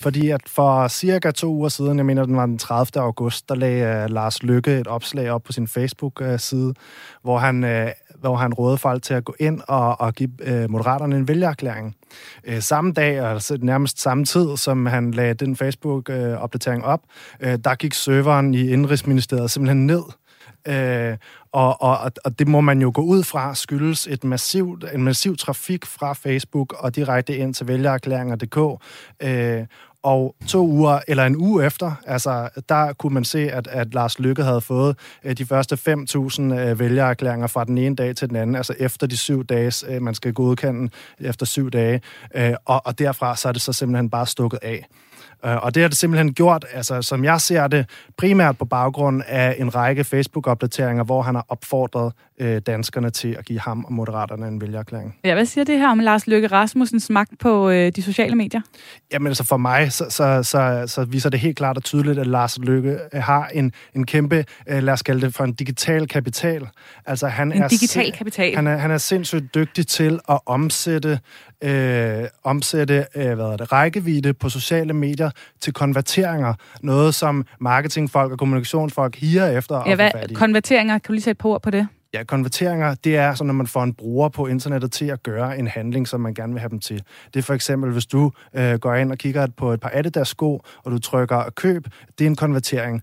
[0.00, 3.02] fordi at for cirka to uger siden, jeg mener, den var den 30.
[3.02, 6.74] august, der lagde uh, Lars Lykke et opslag op på sin Facebook-side,
[7.22, 7.90] hvor han, uh,
[8.20, 11.96] hvor han rådede folk til at gå ind og, og give uh, Moderaterne en vælgererklæring.
[12.48, 17.00] Uh, samme dag, altså nærmest samme tid, som han lagde den Facebook-opdatering op,
[17.44, 20.02] uh, der gik serveren i Indrigsministeriet simpelthen ned.
[20.66, 21.16] Øh,
[21.52, 25.36] og, og, og det må man jo gå ud fra skyldes et massivt, en massiv
[25.36, 28.82] trafik fra Facebook og direkte ind til vælgererklæringer.dk.
[29.22, 29.66] Øh,
[30.06, 34.18] og to uger, eller en uge efter, altså, der kunne man se, at, at Lars
[34.18, 38.36] Lykke havde fået øh, de første 5.000 øh, vælgererklæringer fra den ene dag til den
[38.36, 40.90] anden, altså efter de syv dage, øh, man skal godkende
[41.20, 42.00] efter syv dage.
[42.34, 44.86] Øh, og, og derfra så er det så simpelthen bare stukket af.
[45.44, 49.22] Øh, og det har det simpelthen gjort, altså som jeg ser det, primært på baggrund
[49.26, 53.92] af en række Facebook-opdateringer, hvor han har opfordret øh, danskerne til at give ham og
[53.92, 55.16] moderaterne en vælgererklæring.
[55.24, 58.60] Ja, hvad siger det her om Lars Løkke Rasmussens magt på øh, de sociale medier?
[59.12, 62.26] Jamen altså for mig, så, så, så, så viser det helt klart og tydeligt, at
[62.26, 66.08] Lars Lykke øh, har en, en kæmpe, øh, lad os kalde det for en digital
[66.08, 66.68] kapital.
[67.06, 68.54] Altså han En er digital kapital.
[68.54, 71.20] Han er, han er sindssygt dygtig til at omsætte,
[71.64, 75.30] øh, omsætte øh, hvad er det, rækkevidde på sociale medier
[75.60, 76.54] til konverteringer.
[76.82, 81.48] Noget, som marketingfolk og kommunikationsfolk higer efter Ja, hvad, konverteringer, kan du lige sætte på
[81.48, 81.88] ord på det?
[82.14, 85.58] Ja, konverteringer, det er sådan, når man får en bruger på internettet til at gøre
[85.58, 87.02] en handling, som man gerne vil have dem til.
[87.34, 90.60] Det er for eksempel, hvis du øh, går ind og kigger på et par Adidas-sko,
[90.84, 91.86] og du trykker køb,
[92.18, 93.02] det er en konvertering.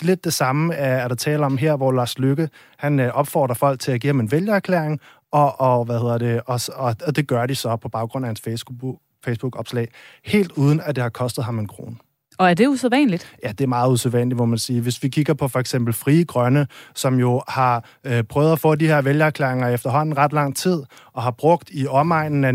[0.00, 2.48] Lidt det samme er, er der tale om her, hvor Lars Lykke,
[2.78, 5.00] han øh, opfordrer folk til at give ham en vælgererklæring,
[5.30, 8.28] og, og, hvad hedder det, og, og, og det gør de så på baggrund af
[8.28, 9.88] hans Facebook, Facebook-opslag,
[10.24, 11.96] helt uden at det har kostet ham en krone.
[12.42, 13.36] Og er det usædvanligt?
[13.44, 14.80] Ja, det er meget usædvanligt, må man sige.
[14.80, 18.74] Hvis vi kigger på for eksempel Frie Grønne, som jo har øh, prøvet at få
[18.74, 20.82] de her vælgerklæringer efterhånden ret lang tid,
[21.12, 22.52] og har brugt i omegnen af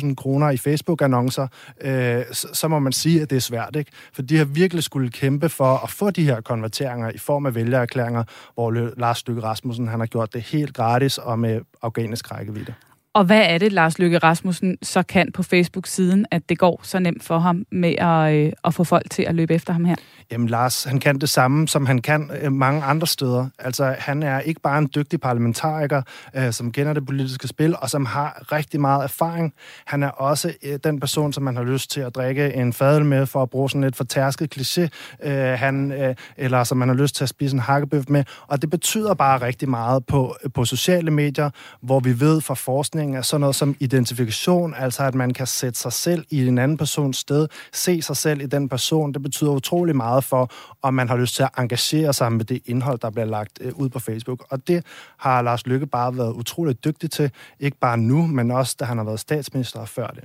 [0.00, 1.46] 900.000 kroner i Facebook-annoncer,
[1.80, 3.90] øh, så, så må man sige, at det er svært, ikke?
[4.12, 7.54] For de har virkelig skulle kæmpe for at få de her konverteringer i form af
[7.54, 12.74] vælgererklæringer, hvor Lars Lykke Rasmussen han har gjort det helt gratis og med organisk rækkevidde.
[13.14, 16.98] Og hvad er det, Lars Løkke Rasmussen så kan på Facebook-siden, at det går så
[16.98, 19.94] nemt for ham med at, øh, at få folk til at løbe efter ham her?
[20.32, 23.48] Jamen Lars, han kan det samme, som han kan øh, mange andre steder.
[23.58, 26.02] Altså, han er ikke bare en dygtig parlamentariker,
[26.36, 29.52] øh, som kender det politiske spil, og som har rigtig meget erfaring.
[29.84, 33.04] Han er også øh, den person, som man har lyst til at drikke en fadel
[33.04, 34.88] med, for at bruge sådan et fortærsket kliché,
[35.22, 38.24] øh, han, øh, eller som man har lyst til at spise en hakkebøf med.
[38.46, 41.50] Og det betyder bare rigtig meget på, øh, på sociale medier,
[41.82, 42.54] hvor vi ved fra
[43.00, 46.58] forskningen, af sådan noget som identifikation, altså at man kan sætte sig selv i en
[46.58, 50.50] anden persons sted, se sig selv i den person, det betyder utrolig meget for,
[50.82, 53.72] om man har lyst til at engagere sig med det indhold, der bliver lagt øh,
[53.74, 54.46] ud på Facebook.
[54.50, 54.84] Og det
[55.18, 57.30] har Lars Lykke bare været utrolig dygtig til,
[57.60, 60.24] ikke bare nu, men også da han har været statsminister og før det.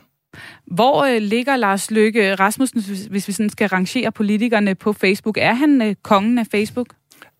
[0.65, 5.37] Hvor øh, ligger Lars Løkke Rasmussen, hvis, hvis vi sådan skal rangere politikerne på Facebook?
[5.37, 6.87] Er han øh, kongen af Facebook?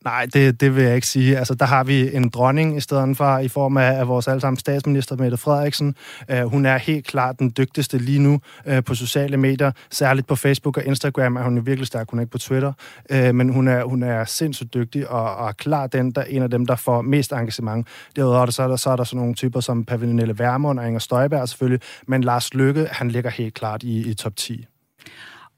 [0.05, 1.37] Nej, det, det vil jeg ikke sige.
[1.37, 4.59] Altså, der har vi en dronning i stedet for, i form af, af vores allesammen
[4.59, 5.95] statsminister, Mette Frederiksen.
[6.33, 9.71] Uh, hun er helt klart den dygtigste lige nu uh, på sociale medier.
[9.91, 12.09] Særligt på Facebook og Instagram er hun er virkelig stærk.
[12.09, 12.73] Hun er ikke på Twitter.
[13.13, 16.49] Uh, men hun er, hun er sindssygt dygtig og, og klart den, der, en af
[16.49, 17.87] dem, der får mest engagement.
[18.15, 20.99] Derudover så er der, så er der sådan nogle typer som Pernille Vermund og Inger
[20.99, 21.81] Støjberg selvfølgelig.
[22.07, 24.65] Men Lars Lykke, han ligger helt klart i, i top 10.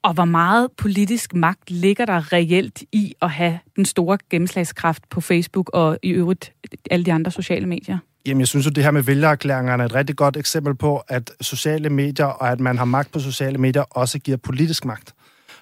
[0.08, 5.20] Og hvor meget politisk magt ligger der reelt i at have den store gennemslagskraft på
[5.20, 6.52] Facebook og i øvrigt
[6.90, 7.98] alle de andre sociale medier?
[8.26, 11.30] Jamen, jeg synes jo, det her med vælgererklæringerne er et rigtig godt eksempel på, at
[11.40, 15.14] sociale medier og at man har magt på sociale medier også giver politisk magt.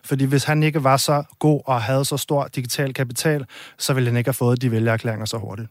[0.04, 3.44] Fordi hvis han ikke var så god og havde så stor digital kapital,
[3.78, 5.68] så ville han ikke have fået de vælgererklæringer så hurtigt.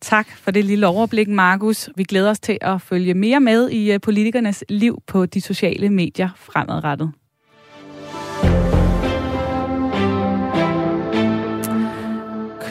[0.00, 1.88] Tak for det lille overblik, Markus.
[1.96, 5.90] Vi glæder os til at følge mere med i øh, politikernes liv på de sociale
[5.90, 7.12] medier fremadrettet.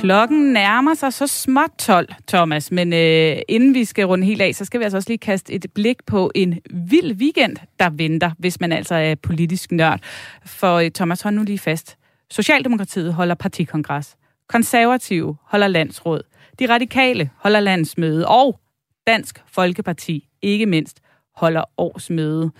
[0.04, 4.56] Klokken nærmer sig så småt 12, Thomas, men øh, inden vi skal runde helt af,
[4.56, 8.32] så skal vi altså også lige kaste et blik på en vild weekend, der venter,
[8.40, 10.00] hvis man altså er politisk nørd.
[10.46, 11.98] For øh, Thomas, hold nu lige fast.
[12.32, 14.16] Socialdemokratiet holder partikongres.
[14.48, 16.22] Konservative holder landsråd.
[16.60, 18.28] De radikale holder landsmøde.
[18.28, 18.60] Og
[19.08, 21.00] Dansk Folkeparti, ikke mindst,
[21.36, 22.52] holder årsmøde.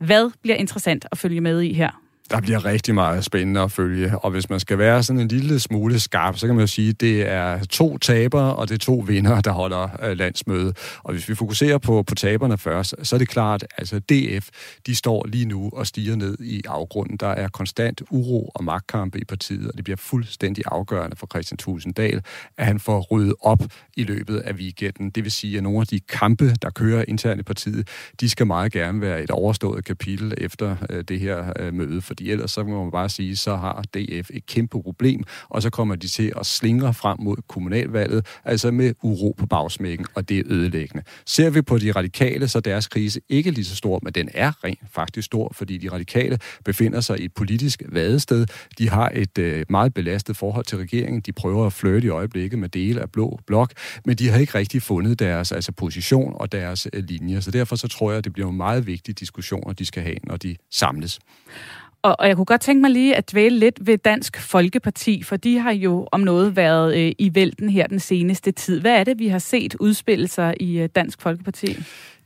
[0.00, 2.07] Hvad bliver interessant at følge med i her?
[2.30, 5.60] Der bliver rigtig meget spændende at følge, og hvis man skal være sådan en lille
[5.60, 8.78] smule skarp, så kan man jo sige, at det er to tabere, og det er
[8.78, 10.74] to vinder, der holder øh, landsmøde.
[11.02, 14.48] Og hvis vi fokuserer på, på taberne først, så er det klart, altså DF,
[14.86, 17.16] de står lige nu og stiger ned i afgrunden.
[17.16, 21.58] Der er konstant uro og magtkampe i partiet, og det bliver fuldstændig afgørende for Christian
[21.58, 22.22] Tusinddal,
[22.58, 23.62] at han får ryddet op
[23.96, 25.10] i løbet af weekenden.
[25.10, 27.88] Det vil sige, at nogle af de kampe, der kører internt i partiet,
[28.20, 32.02] de skal meget gerne være et overstået kapitel efter øh, det her øh, møde, møde,
[32.18, 35.70] fordi ellers så må man bare sige, så har DF et kæmpe problem, og så
[35.70, 40.38] kommer de til at slingre frem mod kommunalvalget, altså med uro på bagsmækken, og det
[40.38, 41.04] er ødelæggende.
[41.26, 44.28] Ser vi på de radikale, så er deres krise ikke lige så stor, men den
[44.34, 48.46] er rent faktisk stor, fordi de radikale befinder sig i et politisk vadested.
[48.78, 51.20] De har et øh, meget belastet forhold til regeringen.
[51.20, 53.72] De prøver at flirte i øjeblikket med dele af blå blok,
[54.04, 57.40] men de har ikke rigtig fundet deres altså, position og deres øh, linjer.
[57.40, 60.16] Så derfor så tror jeg, at det bliver en meget vigtig diskussioner, de skal have,
[60.24, 61.20] når de samles.
[62.02, 65.36] Og, og jeg kunne godt tænke mig lige at dvæle lidt ved Dansk Folkeparti, for
[65.36, 68.80] de har jo om noget været øh, i vælten her den seneste tid.
[68.80, 71.76] Hvad er det, vi har set udspille sig i øh, Dansk Folkeparti?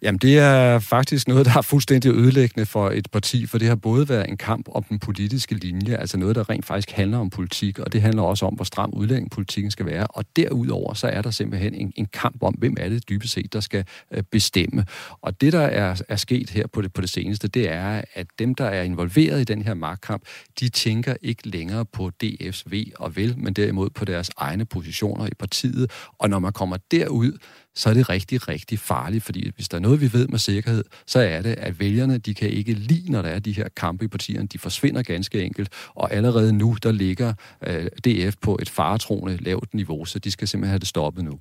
[0.03, 3.75] Jamen, det er faktisk noget, der er fuldstændig ødelæggende for et parti, for det har
[3.75, 7.31] både været en kamp om den politiske linje, altså noget, der rent faktisk handler om
[7.31, 11.23] politik, og det handler også om, hvor stram udlændingepolitikken skal være, og derudover så er
[11.23, 14.87] der simpelthen en, en kamp om, hvem er det dybest set, der skal øh, bestemme.
[15.21, 18.27] Og det, der er, er sket her på det, på det seneste, det er, at
[18.39, 20.23] dem, der er involveret i den her magtkamp,
[20.61, 25.27] de tænker ikke længere på DF's V og vel, men derimod på deres egne positioner
[25.27, 27.39] i partiet, og når man kommer derud,
[27.75, 30.85] så er det rigtig, rigtig farligt, fordi hvis der er noget, vi ved med sikkerhed,
[31.07, 34.05] så er det, at vælgerne, de kan ikke lide, når der er de her kampe
[34.05, 34.47] i partierne.
[34.47, 37.35] De forsvinder ganske enkelt, og allerede nu, der ligger
[37.67, 41.39] øh, DF på et faretroende lavt niveau, så de skal simpelthen have det stoppet nu.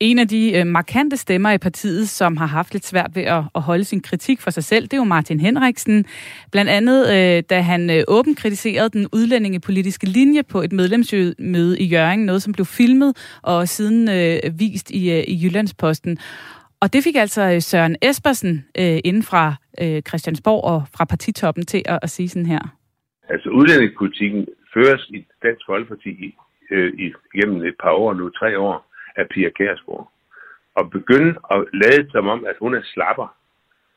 [0.00, 3.44] En af de øh, markante stemmer i partiet, som har haft lidt svært ved at,
[3.54, 6.04] at holde sin kritik for sig selv, det er jo Martin Henriksen.
[6.52, 11.84] Blandt andet, øh, da han øh, åbent kritiserede den udlændingepolitiske linje på et medlemsmøde i
[11.84, 16.18] Jørgen, noget som blev filmet og siden øh, vist i, øh, i Jyllandsposten.
[16.80, 21.66] Og det fik altså øh, Søren Espersen øh, inden fra øh, Christiansborg og fra partitoppen
[21.66, 22.74] til at, at sige sådan her.
[23.28, 26.34] Altså udlændingepolitikken føres i Dansk Folkeparti
[26.70, 28.87] øh, i, gennem et par år nu, tre år,
[29.20, 30.10] af Pia Kærsgaard.
[30.78, 33.28] Og begynde at lade som om, at hun er slapper,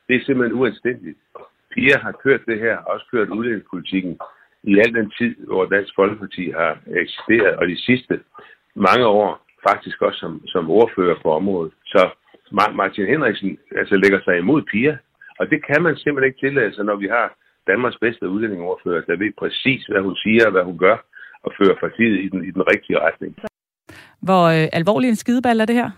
[0.08, 1.18] det er simpelthen uanstændigt.
[1.74, 4.18] Pia har kørt det her, også kørt udlændingspolitikken
[4.62, 8.20] i al den tid, hvor Dansk Folkeparti har eksisteret, og de sidste
[8.74, 11.72] mange år faktisk også som, som ordfører på området.
[11.84, 12.10] Så
[12.72, 14.98] Martin Henriksen altså, lægger sig imod Pia,
[15.38, 19.16] og det kan man simpelthen ikke tillade sig, når vi har Danmarks bedste udlændingeordfører, der
[19.16, 20.96] ved præcis, hvad hun siger og hvad hun gør,
[21.42, 23.36] og fører partiet i den, i den rigtige retning.
[24.22, 25.90] Hvor øh, alvorlig en skideball er det her?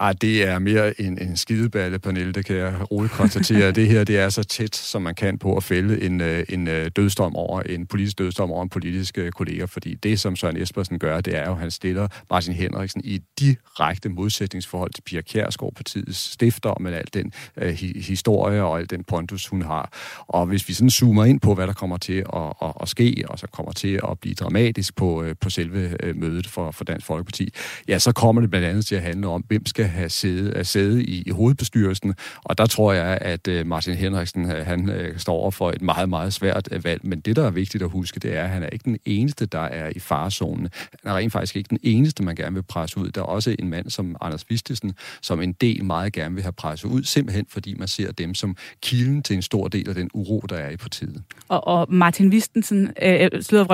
[0.00, 3.72] Ej, det er mere en, en skideballe, Pernille, det kan jeg roligt konstatere.
[3.72, 6.68] det her det er så tæt, som man kan på at fælde en, øh, en
[6.68, 10.56] øh, dødsdom over, en politisk dødsdom over en politisk øh, kollega, fordi det, som Søren
[10.56, 15.20] Espersen gør, det er jo, at han stiller Martin Henriksen i direkte modsætningsforhold til Pia
[15.20, 17.32] Kjærsgaard, partiets stifter, med al den
[17.62, 19.92] uh, historie og al den pondus, hun har.
[20.26, 23.24] Og hvis vi sådan zoomer ind på, hvad der kommer til at, at, at ske,
[23.28, 27.48] og så kommer til at blive dramatisk på, på selve mødet for, for Dansk Folkeparti,
[27.88, 31.04] ja, så kommer det blandt andet til at handle om, hvem skal have sæde, sæde
[31.04, 32.14] i, i hovedbestyrelsen,
[32.44, 35.82] og der tror jeg, at øh, Martin Henriksen øh, han øh, står over for et
[35.82, 37.06] meget, meget svært valg.
[37.06, 39.46] Men det, der er vigtigt at huske, det er, at han er ikke den eneste,
[39.46, 40.68] der er i farezonen.
[41.04, 43.10] Han er rent faktisk ikke den eneste, man gerne vil presse ud.
[43.10, 46.52] Der er også en mand som Anders Vistesen, som en del meget gerne vil have
[46.52, 50.10] presset ud, simpelthen fordi man ser dem som kilden til en stor del af den
[50.14, 51.22] uro, der er i partiet.
[51.48, 53.30] Og, og Martin Vistesen, øh,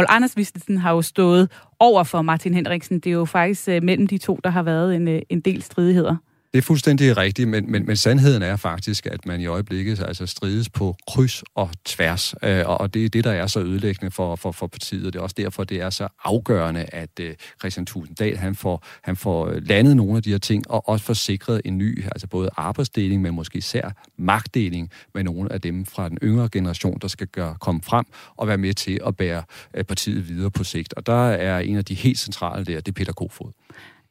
[0.09, 1.49] Anders Vistesen har jo stået
[1.81, 2.99] over for Martin Henriksen.
[2.99, 5.63] Det er jo faktisk øh, mellem de to, der har været en, øh, en del
[5.63, 6.17] stridigheder.
[6.53, 10.27] Det er fuldstændig rigtigt, men, men, men sandheden er faktisk, at man i øjeblikket altså
[10.27, 14.37] strides på kryds og tværs, øh, og det er det, der er så ødelæggende for,
[14.37, 17.87] for, for partiet, og det er også derfor, det er så afgørende, at øh, Christian
[17.87, 21.15] Tulsendal, han får, han får øh, landet nogle af de her ting, og også får
[21.15, 26.09] sikret en ny, altså både arbejdsdeling, men måske især magtdeling med nogle af dem fra
[26.09, 29.43] den yngre generation, der skal gøre, komme frem og være med til at bære
[29.75, 30.95] øh, partiet videre på sigt.
[30.95, 33.53] Og der er en af de helt centrale der, det er Peter Kofod.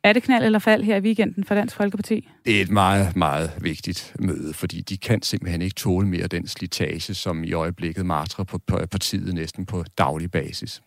[0.04, 2.30] Er det knald eller fald her i weekenden for Dansk Folkeparti?
[2.46, 6.48] Det er et meget, meget vigtigt møde, fordi de kan simpelthen ikke tåle mere den
[6.48, 8.58] slitage, som i øjeblikket martrer på
[8.92, 10.82] partiet næsten på daglig basis.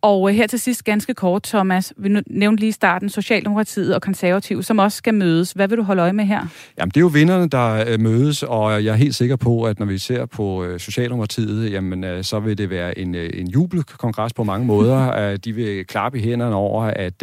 [0.00, 1.92] Og øh, her til sidst ganske kort, Thomas.
[1.96, 5.52] Vi nævnte lige i starten Socialdemokratiet og Konservativ, som også skal mødes.
[5.52, 6.46] Hvad vil du holde øje med her?
[6.78, 9.78] Jamen, det er jo vinderne, der øh, mødes, og jeg er helt sikker på, at
[9.78, 14.44] når vi ser på øh, Socialdemokratiet, jamen, så vil det være en, en jubelkongres på
[14.44, 15.36] mange måder.
[15.44, 17.22] De vil klappe i hænderne over, at,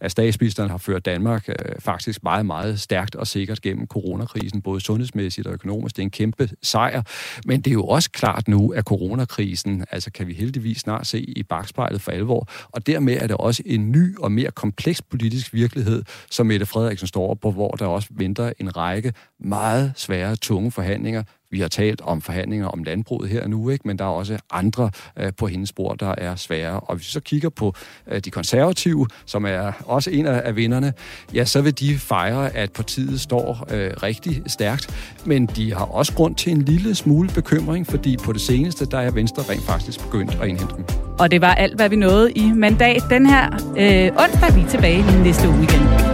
[0.00, 5.46] at statsministeren har ført Danmark faktisk meget, meget stærkt og sikkert gennem coronakrisen, både sundhedsmæssigt
[5.46, 5.96] og økonomisk.
[5.96, 7.02] Det er en kæmpe sejr.
[7.44, 11.34] Men det er jo også klart nu, at coronakrisen, altså kan vi heldigvis snart se
[11.38, 12.48] i bagspejlet, for alvor.
[12.68, 17.08] Og dermed er det også en ny og mere kompleks politisk virkelighed, som Mette Frederiksen
[17.08, 22.00] står på, hvor der også venter en række meget svære, tunge forhandlinger, vi har talt
[22.00, 23.88] om forhandlinger om landbruget her nu, ikke?
[23.88, 26.80] men der er også andre øh, på hendes spor, der er svære.
[26.80, 27.74] Og hvis vi så kigger på
[28.06, 30.92] øh, de konservative, som er også en af, af vinderne,
[31.34, 35.14] ja, så vil de fejre, at partiet står øh, rigtig stærkt.
[35.24, 38.98] Men de har også grund til en lille smule bekymring, fordi på det seneste, der
[38.98, 40.84] er Venstre rent faktisk begyndt at indhente dem.
[41.18, 44.54] Og det var alt, hvad vi nåede i mandat den her øh, onsdag.
[44.54, 46.07] Vi er tilbage næste uge igen.